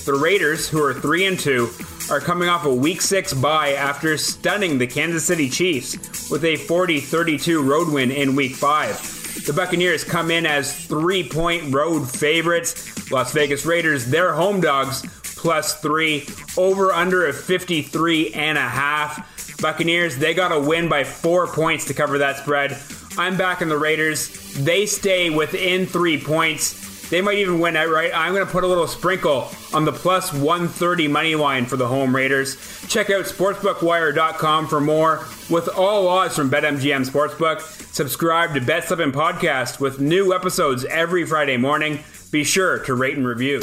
The 0.05 0.19
Raiders, 0.21 0.69
who 0.69 0.83
are 0.83 0.93
3 0.93 1.25
and 1.25 1.39
2, 1.39 1.67
are 2.11 2.19
coming 2.19 2.47
off 2.47 2.65
a 2.65 2.75
week 2.75 3.01
6 3.01 3.33
bye 3.33 3.71
after 3.71 4.19
stunning 4.19 4.77
the 4.77 4.85
Kansas 4.85 5.25
City 5.25 5.49
Chiefs 5.49 6.29
with 6.29 6.43
a 6.43 6.57
40-32 6.57 7.67
road 7.67 7.91
win 7.91 8.11
in 8.11 8.35
week 8.35 8.53
5. 8.53 9.45
The 9.47 9.53
Buccaneers 9.53 10.03
come 10.03 10.29
in 10.29 10.45
as 10.45 10.87
3-point 10.87 11.73
road 11.73 12.07
favorites. 12.07 13.00
Las 13.09 13.31
Vegas 13.33 13.65
Raiders, 13.65 14.05
their 14.05 14.33
home 14.33 14.61
dogs, 14.61 15.03
plus 15.23 15.79
3 15.81 16.27
over 16.57 16.91
under 16.91 17.25
of 17.25 17.35
53 17.35 18.33
and 18.33 18.57
a 18.57 18.61
half. 18.61 19.59
Buccaneers, 19.61 20.17
they 20.17 20.33
got 20.33 20.51
a 20.51 20.59
win 20.59 20.89
by 20.89 21.03
four 21.03 21.47
points 21.47 21.85
to 21.85 21.93
cover 21.93 22.17
that 22.19 22.37
spread. 22.37 22.77
I'm 23.17 23.37
back 23.37 23.61
in 23.61 23.69
the 23.69 23.77
Raiders. 23.77 24.29
They 24.55 24.85
stay 24.85 25.29
within 25.29 25.85
three 25.85 26.19
points. 26.19 27.09
They 27.09 27.21
might 27.21 27.39
even 27.39 27.59
win 27.59 27.75
outright. 27.75 28.11
I'm 28.15 28.33
going 28.33 28.45
to 28.45 28.51
put 28.51 28.63
a 28.63 28.67
little 28.67 28.87
sprinkle 28.87 29.49
on 29.73 29.83
the 29.83 29.91
plus 29.91 30.31
130 30.31 31.09
money 31.09 31.35
line 31.35 31.65
for 31.65 31.75
the 31.75 31.87
home 31.87 32.15
Raiders. 32.15 32.55
Check 32.87 33.09
out 33.09 33.25
sportsbookwire.com 33.25 34.67
for 34.67 34.79
more 34.79 35.25
with 35.49 35.67
all 35.67 36.07
odds 36.07 36.37
from 36.37 36.49
BetMGM 36.49 37.05
Sportsbook. 37.05 37.59
Subscribe 37.93 38.53
to 38.53 38.61
Bet 38.61 38.85
Slippin' 38.85 39.11
Podcast 39.11 39.81
with 39.81 39.99
new 39.99 40.33
episodes 40.33 40.85
every 40.85 41.25
Friday 41.25 41.57
morning. 41.57 41.99
Be 42.31 42.45
sure 42.45 42.79
to 42.85 42.93
rate 42.93 43.17
and 43.17 43.27
review. 43.27 43.59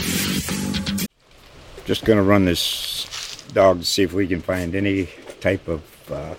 Just 1.86 2.04
going 2.04 2.18
to 2.18 2.22
run 2.22 2.44
this 2.44 3.42
dog 3.54 3.78
to 3.80 3.84
see 3.86 4.02
if 4.02 4.12
we 4.12 4.26
can 4.26 4.42
find 4.42 4.74
any 4.74 5.08
type 5.40 5.66
of 5.68 6.12
uh, 6.12 6.34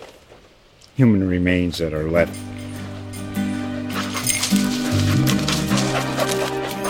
human 0.96 1.28
remains 1.28 1.80
that 1.80 1.92
are 1.92 2.08
left. 2.08 2.38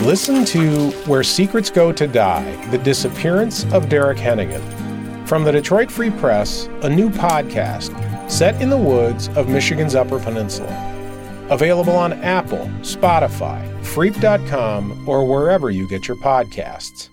Listen 0.02 0.44
to 0.44 0.92
Where 1.08 1.24
Secrets 1.24 1.70
Go 1.70 1.94
to 1.94 2.06
Die 2.06 2.66
The 2.68 2.78
Disappearance 2.78 3.64
of 3.72 3.88
Derek 3.88 4.18
Hennigan. 4.18 4.62
From 5.26 5.46
the 5.46 5.54
Detroit 5.54 5.90
Free 5.90 6.10
Press, 6.10 6.68
a 6.82 6.90
new 6.90 7.10
podcast 7.10 7.92
set 8.30 8.62
in 8.62 8.70
the 8.70 8.78
woods 8.78 9.30
of 9.30 9.48
Michigan's 9.48 9.96
Upper 9.96 10.20
Peninsula. 10.20 10.68
Available 11.50 11.96
on 11.96 12.14
Apple, 12.14 12.70
Spotify, 12.82 13.79
Freep.com, 13.94 15.10
or 15.10 15.26
wherever 15.26 15.70
you 15.70 15.88
get 15.90 16.08
your 16.08 16.18
podcasts. 16.18 17.10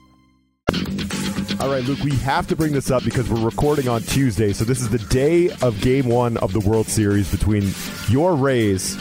All 1.58 1.70
right, 1.70 1.82
Luke, 1.84 2.00
we 2.04 2.14
have 2.16 2.46
to 2.48 2.54
bring 2.54 2.72
this 2.72 2.90
up 2.90 3.02
because 3.02 3.30
we're 3.30 3.44
recording 3.44 3.88
on 3.88 4.02
Tuesday. 4.02 4.52
So 4.52 4.64
this 4.64 4.80
is 4.80 4.90
the 4.90 4.98
day 4.98 5.50
of 5.62 5.80
game 5.80 6.06
one 6.06 6.36
of 6.36 6.52
the 6.52 6.60
World 6.60 6.86
Series 6.86 7.30
between 7.30 7.72
your 8.08 8.36
Rays 8.36 8.94